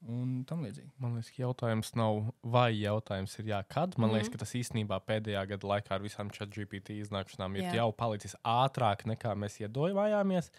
un 0.07 0.43
tam 0.49 0.63
līdzīgi. 0.67 0.91
Man 1.03 1.17
liekas, 1.17 1.31
ka 1.35 1.43
jautājums 1.43 1.91
nav 1.99 2.21
vai 2.43 2.71
jautājums 2.77 3.35
ir 3.41 3.51
jā, 3.53 3.63
kad. 3.67 3.97
Man 3.97 4.09
mm 4.09 4.13
-hmm. 4.13 4.15
liekas, 4.19 4.33
ka 4.33 4.39
tas 4.39 4.55
īstenībā 4.55 5.01
pēdējā 5.07 5.47
gada 5.55 5.73
laikā 5.73 5.95
ar 5.95 6.03
visām 6.03 6.31
chat 6.31 6.51
GPT 6.55 7.01
iznākšanām 7.03 7.57
ir 7.57 7.63
jā. 7.63 7.75
jau 7.81 7.93
palicis 7.93 8.37
ātrāk 8.45 9.07
nekā 9.07 9.35
mēs 9.35 9.61
iedomājāmies. 9.61 10.51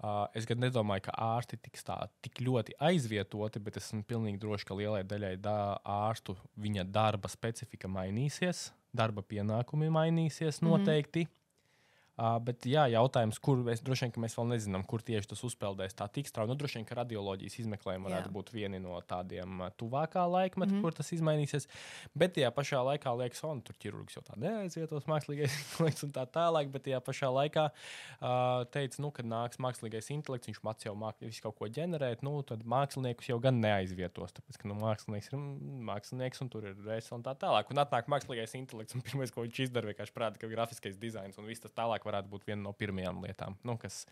Uh, 0.00 0.24
es 0.34 0.46
gan 0.46 0.56
nedomāju, 0.58 1.02
ka 1.02 1.12
ārsti 1.12 1.58
tiks 1.60 1.84
tā 1.84 2.08
tik 2.22 2.40
ļoti 2.40 2.72
aizvietoti, 2.80 3.60
bet 3.60 3.76
esmu 3.76 4.02
pilnīgi 4.02 4.38
drošs, 4.40 4.64
ka 4.64 4.74
lielai 4.74 5.02
daļai 5.04 5.36
da 5.36 5.76
ārstu 5.84 6.36
viņa 6.56 6.84
darba 6.84 7.28
specifika 7.28 7.88
mainīsies, 7.88 8.72
darba 8.96 9.20
pienākumi 9.20 9.90
mainīsies 9.90 10.62
mhm. 10.62 10.70
noteikti. 10.70 11.20
Mm 11.20 11.28
-hmm. 11.28 11.39
Uh, 12.20 12.34
bet, 12.44 12.66
jā, 12.68 12.82
jautājums, 12.92 13.38
kur 13.40 13.62
mēs 13.64 13.80
droši 13.80 14.10
vien 14.10 14.24
mēs 14.26 14.34
vēl 14.36 14.50
nezinām, 14.50 14.82
kur 14.84 15.00
tieši 15.00 15.30
tas 15.30 15.40
uzpeldēs. 15.46 15.94
Tā 15.96 16.04
tik 16.12 16.28
strauji. 16.28 16.50
Nu, 16.50 16.56
droši 16.60 16.76
vien, 16.76 16.86
ka 16.88 16.98
radioloģijas 16.98 17.54
izmeklējumi 17.62 18.04
varētu 18.10 18.28
jā. 18.28 18.32
būt 18.34 18.50
vieni 18.52 18.80
no 18.82 18.98
tādiem 19.08 19.62
tuvākā 19.80 20.26
laikmeta, 20.28 20.68
mm 20.68 20.76
-hmm. 20.76 20.82
kur 20.84 20.96
tas 20.98 21.12
izmainīsies. 21.16 21.64
Bet 22.12 22.34
tajā 22.36 22.50
pašā 22.52 22.82
laikā 22.84 23.14
liekas, 23.22 23.40
ka 23.40 23.54
tur 23.64 23.78
ķirurgs 23.80 24.18
jau 24.18 24.22
tā 24.26 24.36
neaizvietos 24.36 25.08
mākslīgais 25.08 25.56
intelekts 25.62 26.04
un 26.04 26.12
tā 26.12 26.26
tālāk. 26.26 26.68
Bet 26.68 26.84
tajā 26.84 27.00
pašā 27.00 27.30
laikā 27.32 27.64
uh, 27.70 28.66
teica, 28.68 29.00
nu, 29.00 29.10
kad 29.10 29.24
nāks 29.24 29.56
mākslīgais 29.56 30.12
intelekts, 30.12 30.52
viņš 30.52 30.60
mācīs 30.60 30.90
jau 30.90 30.94
māk, 30.94 31.16
visu 31.24 31.40
kaut 31.40 31.56
ko 31.56 31.72
ģenerēt, 31.72 32.20
nu, 32.22 32.42
tad 32.42 32.68
māksliniekus 32.68 33.32
jau 33.32 33.40
gan 33.40 33.60
neaizvietos. 33.64 34.36
Tāpēc, 34.36 34.60
ka 34.60 34.68
nu, 34.68 34.76
mākslinieks 34.76 35.32
ir 35.32 35.40
mākslinieks 35.88 36.44
un 36.44 36.52
tur 36.52 36.68
ir 36.68 36.76
reizes 36.84 37.12
un 37.16 37.24
tā 37.24 37.32
tālāk. 37.32 37.72
Un 37.72 37.80
atnāk 37.80 38.12
mākslīgais 38.12 38.54
intelekts 38.60 38.94
un 38.94 39.00
pirmais, 39.00 39.32
ko 39.32 39.40
viņš 39.46 39.64
izdara, 39.64 39.88
vienkārši 39.88 40.12
prāta, 40.12 40.36
ka 40.36 40.52
grafiskais 40.52 41.00
dizains 41.00 41.40
un 41.40 41.48
viss 41.48 41.64
tas 41.64 41.72
tālāk 41.72 42.04
varētu 42.10 42.32
būt 42.34 42.46
viena 42.50 42.64
no 42.66 42.74
pirmajām 42.76 43.22
lietām, 43.24 43.56
nu, 43.66 43.78
kas 43.80 44.02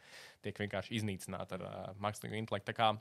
tiek 0.44 0.58
vienkārši 0.62 0.96
iznīcināta 1.00 1.58
ar 1.58 1.66
uh, 1.66 1.76
mākslīgo 2.02 2.38
intelektu. 2.38 2.70
Tā 2.70 2.76
kā 2.78 2.92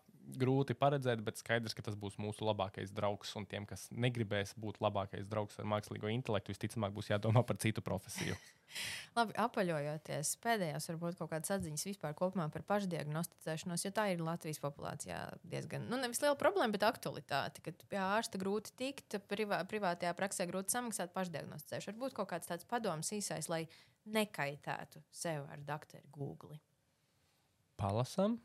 grūti 0.41 0.75
paredzēt, 0.77 1.21
bet 1.23 1.39
skaidrs, 1.39 1.75
ka 1.77 1.85
tas 1.85 1.95
būs 1.99 2.17
mūsu 2.19 2.45
labākais 2.47 2.91
draugs. 2.95 3.31
Un 3.39 3.47
tiem, 3.49 3.67
kas 3.69 3.87
negribēs 3.93 4.55
būt 4.59 4.81
labākais 4.83 5.29
draugs 5.31 5.57
ar 5.61 5.69
mākslīgo 5.69 6.11
intelektu, 6.11 6.51
visticamāk 6.51 6.95
būs 6.95 7.11
jādomā 7.13 7.45
par 7.47 7.59
citu 7.63 7.83
profesiju. 7.85 8.35
Labi, 9.17 9.31
apaļojoties, 9.39 10.33
pēdējās 10.43 10.89
varbūt 10.91 11.17
kaut 11.21 11.31
kādas 11.31 11.53
atziņas 11.55 11.85
vispār 11.87 12.15
par 12.17 12.65
pašdiagnosticēšanos, 12.67 13.85
jo 13.85 13.91
tā 13.95 14.09
ir 14.11 14.23
Latvijas 14.25 14.59
populācijā 14.61 15.21
diezgan, 15.47 15.87
nu, 15.87 15.99
nevis 16.01 16.19
liela 16.21 16.35
problēma, 16.39 16.75
bet 16.75 16.83
aktualitāte, 16.83 17.63
ka 17.63 17.73
pie 17.87 18.01
ārsta 18.03 18.41
grūti 18.41 18.75
tikt, 18.77 19.17
privā, 19.31 19.61
privātajā 19.69 20.11
praksē 20.19 20.49
grūti 20.51 20.75
samaksāt 20.75 21.15
pašdiagnosticēšanu. 21.15 21.95
Varbūt 21.95 22.17
kaut 22.19 22.33
kāds 22.33 22.51
tāds 22.51 22.67
padoms 22.67 23.13
īsais, 23.15 23.47
lai 23.47 23.63
nekaitētu 24.13 25.01
sev 25.11 25.45
ar 25.51 25.63
doktoru 25.65 26.07
Google? 26.13 26.59
Palasam, 27.77 28.39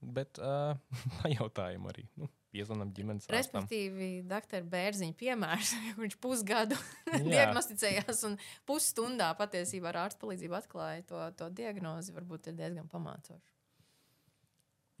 bet 0.00 0.40
uh, 0.42 0.76
pajautājumu 1.22 1.92
arī. 1.92 2.08
Nu, 2.20 2.28
Piezvanām 2.54 2.92
ģimenes 2.94 3.24
ārstam. 3.26 3.64
Respektīvi, 3.64 4.08
doktora 4.30 4.66
Bērziņa 4.70 5.16
piemērs, 5.18 5.72
viņš 6.02 6.18
pusgadu 6.22 6.78
diagnosticējās 7.32 8.22
un 8.28 8.38
pusstundā 8.68 9.32
patiesībā 9.38 9.90
ar 9.90 10.04
ārstu 10.04 10.26
palīdzību 10.26 10.58
atklāja 10.60 11.02
to, 11.08 11.24
to 11.40 11.50
diagnozi. 11.62 12.14
Varbūt 12.14 12.52
ir 12.52 12.60
diezgan 12.60 12.86
pamācoši. 12.92 13.53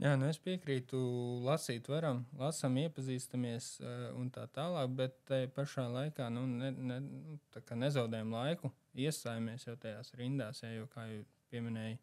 Jā, 0.04 0.10
nu 0.20 0.26
es 0.28 0.36
piekrītu, 0.44 0.98
lasīt 1.46 1.86
varam, 1.88 2.18
lasām, 2.36 2.74
iepazīstamies 2.82 3.68
uh, 3.80 4.10
un 4.20 4.28
tā 4.34 4.42
tālāk, 4.52 4.90
bet 4.98 5.14
tajā 5.30 5.48
pašā 5.56 5.86
laikā 5.88 6.26
nu, 6.34 6.42
ne, 6.50 6.68
ne, 6.76 6.98
nu, 7.00 7.38
nezaudējam 7.80 8.34
laiku, 8.36 8.68
iestājamies 9.00 9.64
jau 9.64 9.78
tajās 9.80 10.12
rindās, 10.20 10.60
ja, 10.60 10.74
jo, 10.76 10.84
kā 10.92 11.06
jau 11.08 11.22
pieminēju, 11.54 11.96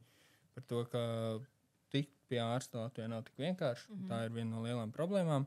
par 0.56 0.66
to, 0.72 0.82
ka 0.90 1.04
tikt 1.94 2.18
pie 2.32 2.42
ārsta 2.42 2.82
Latvijā 2.82 3.06
nav 3.12 3.22
tik 3.28 3.38
vienkārši. 3.44 3.92
Mm 3.92 4.00
-hmm. 4.00 4.10
Tā 4.10 4.26
ir 4.26 4.34
viena 4.40 4.56
no 4.56 4.66
lielām 4.66 4.98
problēmām. 4.98 5.46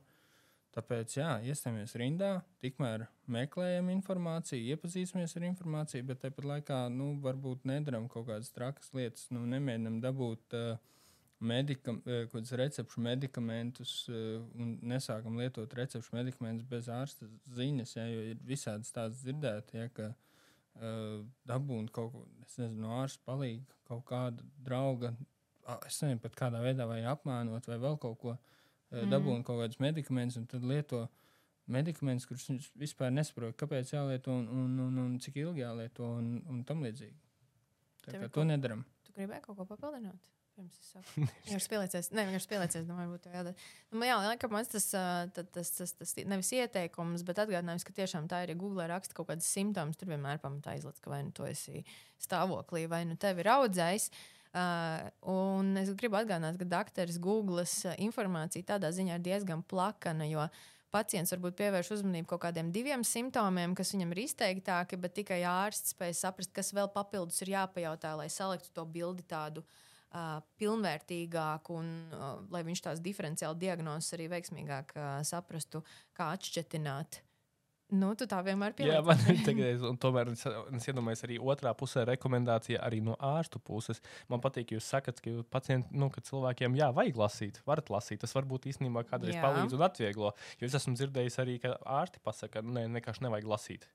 Tāpēc, 0.75 1.19
jā, 1.19 1.35
iestājamies 1.43 1.95
rindā, 1.99 2.33
tikmēr 2.63 3.07
meklējam 3.27 3.91
informāciju, 3.91 4.75
iepazīsimies 4.75 5.37
ar 5.37 5.51
informāciju, 5.51 6.07
bet 6.07 6.23
tāpat 6.23 6.45
laikā 6.55 6.89
nu, 6.91 7.15
varbūt 7.23 7.65
nedaram 7.65 8.09
kaut 8.09 8.27
kādas 8.27 8.51
trakas 8.51 8.95
lietas, 8.95 9.31
nu, 9.31 9.47
nemēģinam 9.47 10.01
dabūt 10.03 10.55
uh, 10.55 10.79
medikam, 11.47 12.01
eh, 12.07 12.27
recepšu 12.61 13.03
medikamentus 13.05 13.95
uh, 14.09 14.43
un 14.61 14.77
nesākam 14.83 15.39
lietot 15.41 15.75
recepšu 15.79 16.17
medikamentus 16.17 16.67
bez 16.69 16.89
ārsta 16.93 17.29
ziņas, 17.57 17.97
ja, 17.97 18.07
jo 18.11 18.25
ir 18.33 18.41
visādas 18.47 18.93
tādas 18.95 19.23
dzirdētas, 19.23 19.77
ja, 19.77 19.89
ka 19.95 20.11
uh, 20.13 21.23
dabūna 21.49 21.93
kaut 21.95 22.13
ko 22.15 22.25
nezinu, 22.43 22.75
no 22.87 22.97
ārsta 23.03 23.23
palīdzību, 23.29 23.81
kaut 23.91 24.05
kāda 24.11 24.47
drauga 24.65 25.15
es 25.87 26.01
nezinu, 26.03 26.21
pat 26.23 26.37
kādā 26.39 26.61
veidā 26.65 26.87
vai 26.89 27.03
apmānot, 27.09 27.67
vai 27.69 27.79
vēl 27.81 27.97
kaut 28.01 28.19
ko 28.21 28.35
mm. 28.35 29.11
dabūnu 29.13 29.45
kaut 29.47 29.63
kādus 29.63 29.81
medikamentus, 29.81 30.37
un 30.41 30.49
tad 30.51 30.65
lieto 30.69 31.07
medikamentus, 31.71 32.27
kurus 32.29 32.47
viņš 32.51 32.71
vispār 32.81 33.13
nesaprot, 33.15 33.57
kāpēc 33.61 33.95
jālieto 33.95 34.35
un, 34.35 34.49
un, 34.53 34.75
un, 34.87 34.99
un 35.07 35.15
cik 35.25 35.41
ilgi 35.41 35.65
jālieto 35.65 36.11
un, 36.19 36.37
un 36.51 36.61
tam 36.69 36.85
līdzīgi. 36.85 37.17
Tā 38.05 38.21
kā 38.21 38.29
to 38.33 38.45
nedaram. 38.45 38.85
Tu 39.07 39.17
gribēji 39.17 39.47
kaut 39.47 39.57
ko 39.61 39.69
papildināt? 39.71 40.21
Pirms 40.55 40.75
es 40.79 40.91
saku, 40.93 41.25
vienkārši 41.49 41.71
pieliecies, 41.73 42.09
ne, 42.15 42.25
vienkārši 42.29 42.49
pieliecies, 42.53 42.85
domāju, 42.87 43.17
būtu 43.17 43.31
jādara. 43.33 43.57
Nu, 43.91 44.05
jā, 44.07 44.19
laikam, 44.23 44.53
man 44.55 44.67
tas, 44.71 44.87
tas, 44.93 45.47
tas, 45.51 45.71
tas, 45.79 45.95
tas 45.99 46.13
nevis 46.31 46.53
ieteikums, 46.55 47.25
bet 47.27 47.41
atgādinājums, 47.43 47.83
ka 47.87 47.95
tiešām 47.97 48.29
tā 48.31 48.45
ir, 48.45 48.53
ja 48.53 48.59
Google 48.61 48.87
raksta 48.93 49.17
kaut 49.17 49.33
kādas 49.33 49.49
simptomas, 49.51 49.99
tur 49.99 50.13
vienmēr 50.13 50.39
pamatā 50.43 50.77
izlaiž, 50.79 51.01
ka 51.03 51.11
vai 51.11 51.25
nu 51.27 51.35
tu 51.35 51.47
esi 51.49 51.83
stāvoklī, 52.23 52.85
vai 52.91 53.03
nu 53.09 53.19
tevi 53.19 53.43
ir 53.43 53.51
audzējis. 53.51 54.07
Uh, 54.55 55.09
un 55.33 55.73
es 55.81 55.91
gribu 55.99 56.21
atgādināt, 56.21 56.61
ka 56.61 56.69
doktors 56.71 57.19
Google 57.19 57.65
informācija 58.05 58.69
tādā 58.69 58.93
ziņā 58.95 59.17
ir 59.19 59.25
diezgan 59.25 59.65
plakana, 59.67 60.29
jo 60.31 60.45
pacients 60.95 61.35
varbūt 61.35 61.57
pievērš 61.59 61.91
uzmanību 61.97 62.31
kaut 62.31 62.45
kādiem 62.45 62.71
diviem 62.71 63.03
simptomiem, 63.03 63.75
kas 63.75 63.91
viņam 63.97 64.15
ir 64.15 64.21
izteiktāki, 64.29 65.01
bet 65.03 65.17
tikai 65.19 65.41
ārsts 65.51 65.97
spēj 65.97 66.15
saprast, 66.21 66.55
kas 66.55 66.71
vēl 66.77 66.87
papildus 66.95 67.43
ir 67.43 67.57
jāpajautā, 67.57 68.15
lai 68.21 68.29
saliktu 68.31 68.71
to 68.79 68.87
bildi 68.87 69.27
tādu 69.27 69.65
uh, 69.67 69.83
pilnvērtīgāku 70.61 71.79
un 71.81 71.93
uh, 72.15 72.25
lai 72.55 72.65
viņš 72.67 72.85
tās 72.89 73.05
diferenciāli 73.05 73.65
diagnozes 73.67 74.17
arī 74.17 74.31
veiksmīgāk 74.33 74.97
uh, 74.97 75.07
saprastu, 75.27 75.85
kā 76.17 76.33
atšķetināt 76.37 77.23
Nu, 77.93 78.11
tu 78.17 78.27
tā 78.29 78.39
vienmēr 78.43 78.73
pieliec. 78.77 78.97
Jā, 78.97 79.03
man 79.05 79.21
ir 79.31 79.41
tagad, 79.45 79.83
un 79.87 79.99
tomēr 80.01 80.31
es, 80.33 80.43
es 80.79 80.89
iedomājos 80.89 81.25
arī 81.27 81.37
otrā 81.53 81.75
pusē 81.77 82.07
rekomendācija 82.09 82.81
arī 82.83 83.03
no 83.05 83.17
ārstu 83.23 83.61
puses. 83.63 84.01
Man 84.33 84.43
patīk, 84.45 84.71
ka 84.71 84.79
jūs 84.79 84.89
sakat, 84.89 85.21
ka 85.23 85.35
pacienti, 85.53 85.93
nu, 85.93 86.09
ka 86.13 86.25
cilvēkiem 86.25 86.79
jā, 86.81 86.89
vajag 86.97 87.21
lasīt, 87.21 87.61
varat 87.69 87.93
lasīt. 87.93 88.23
Tas 88.25 88.35
varbūt 88.37 88.71
īstenībā 88.73 89.05
kādreiz 89.11 89.37
jā. 89.37 89.45
palīdz 89.45 89.77
un 89.77 89.85
atvieglo. 89.87 90.33
Jo 90.61 90.71
es 90.71 90.79
esmu 90.81 90.97
dzirdējis 90.97 91.39
arī, 91.45 91.59
ka 91.63 91.77
ārsti 92.01 92.25
pasaka, 92.25 92.63
ka 92.63 92.67
ne, 92.67 92.89
vienkārši 92.97 93.29
nevajag 93.29 93.53
lasīt. 93.53 93.87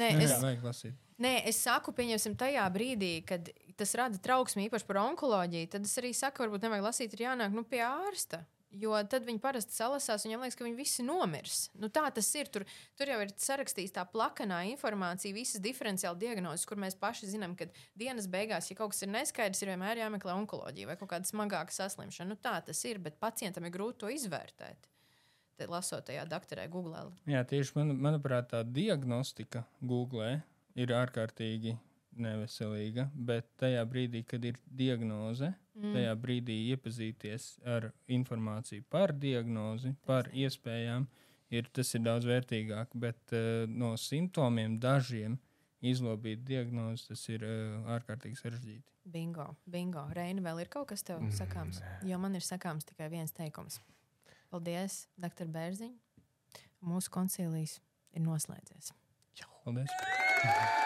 Nē, 0.00 0.12
es, 0.16 0.32
jā. 0.32 0.92
Nē, 1.22 1.34
es 1.50 1.60
saku, 1.62 1.94
pieņemsim, 1.94 2.34
tajā 2.38 2.64
brīdī, 2.74 3.12
kad 3.26 3.50
tas 3.78 3.94
rada 3.98 4.18
trauksmi 4.22 4.66
īpaši 4.68 4.88
par 4.88 5.02
onkoloģiju, 5.04 5.70
tad 5.74 5.86
es 5.86 5.94
arī 6.00 6.10
saku, 6.16 6.44
varbūt 6.44 6.66
nevajag 6.66 6.88
lasīt, 6.88 7.14
ir 7.14 7.28
jānāk 7.28 7.54
nu, 7.54 7.64
pie 7.68 7.84
ārsta. 7.86 8.42
Jo 8.72 8.94
tad 9.04 9.26
viņi 9.28 9.40
parasti 9.42 9.76
salasās, 9.76 10.24
viņiem 10.24 10.46
liekas, 10.46 10.56
ka 10.56 10.64
viņi 10.64 10.78
visi 10.78 11.04
nomirs. 11.04 11.66
Nu, 11.76 11.90
tā 11.92 12.06
tas 12.16 12.30
ir. 12.40 12.48
Tur, 12.52 12.64
tur 12.96 13.10
jau 13.12 13.18
ir 13.20 13.32
sarakstīta 13.36 13.98
tā 13.98 14.04
plakanā 14.08 14.62
informācija, 14.70 15.36
visas 15.36 15.60
diferenciāla 15.60 16.16
diagnozes, 16.16 16.64
kur 16.68 16.80
mēs 16.80 16.96
paši 16.96 17.28
zinām, 17.34 17.52
ka 17.58 17.68
dienas 18.00 18.30
beigās, 18.32 18.70
ja 18.72 18.78
kaut 18.78 18.94
kas 18.94 19.04
ir 19.04 19.12
neskaidrs, 19.12 19.60
ir 19.60 19.74
vienmēr 19.74 20.00
jāmeklē 20.00 20.32
onkoloģija 20.38 20.88
vai 20.88 20.96
kaut 21.00 21.12
kāda 21.12 21.28
smagāka 21.28 21.76
saslimšana. 21.76 22.32
Nu, 22.32 22.40
tā 22.40 22.56
tas 22.64 22.80
ir, 22.88 23.02
bet 23.04 23.20
pacientam 23.20 23.68
ir 23.68 23.76
grūti 23.76 24.06
to 24.06 24.14
izvērtēt. 24.16 24.88
Lasot 25.70 26.06
tajā 26.08 26.24
doktorē, 26.30 26.66
Google. 26.72 27.10
Jā, 27.28 27.44
tieši 27.48 27.76
man, 27.78 27.94
manuprāt, 28.08 28.50
tā 28.52 28.62
diagnostika 28.66 29.64
Google 29.80 30.40
ir 30.78 30.92
ārkārtīgi 30.96 31.76
neveselīga, 32.20 33.06
bet 33.14 33.48
tajā 33.60 33.82
brīdī, 33.88 34.22
kad 34.28 34.44
ir 34.44 34.58
diagnoze, 34.66 35.52
mm. 35.78 35.94
tajā 35.96 36.12
brīdī 36.20 36.58
iepazīties 36.74 37.48
ar 37.68 37.90
informāciju 38.12 38.84
par 38.92 39.14
diagnozi, 39.16 39.94
par 40.06 40.28
iespējām, 40.32 41.06
ir, 41.52 41.68
tas 41.72 41.94
ir 41.96 42.04
daudz 42.04 42.28
vērtīgāk. 42.28 42.96
Bet 43.00 43.36
uh, 43.36 43.64
no 43.68 43.94
simptomiem 44.00 44.78
dažiem 44.82 45.38
izlobīt 45.82 46.44
diagnozi, 46.46 47.08
tas 47.10 47.24
ir 47.32 47.46
uh, 47.46 47.94
ārkārtīgi 47.96 48.40
sarežģīti. 48.40 48.84
Bingo, 49.12 49.48
bingo. 49.66 50.04
Reina, 50.14 50.44
vēl 50.44 50.62
ir 50.62 50.68
kaut 50.70 50.92
kas 50.92 51.02
tev 51.02 51.18
mm. 51.24 51.32
sakāms? 51.34 51.80
Jo 52.06 52.20
man 52.22 52.38
ir 52.38 52.44
sakāms 52.46 52.86
tikai 52.86 53.08
viens 53.10 53.34
teikums. 53.34 53.80
Paldies, 54.52 55.06
doktor 55.16 55.48
Bērziņ. 55.48 55.94
Mūsu 56.84 57.14
koncilijas 57.14 57.78
ir 58.12 58.26
noslēdzies. 58.26 58.92
Paldies! 59.64 60.00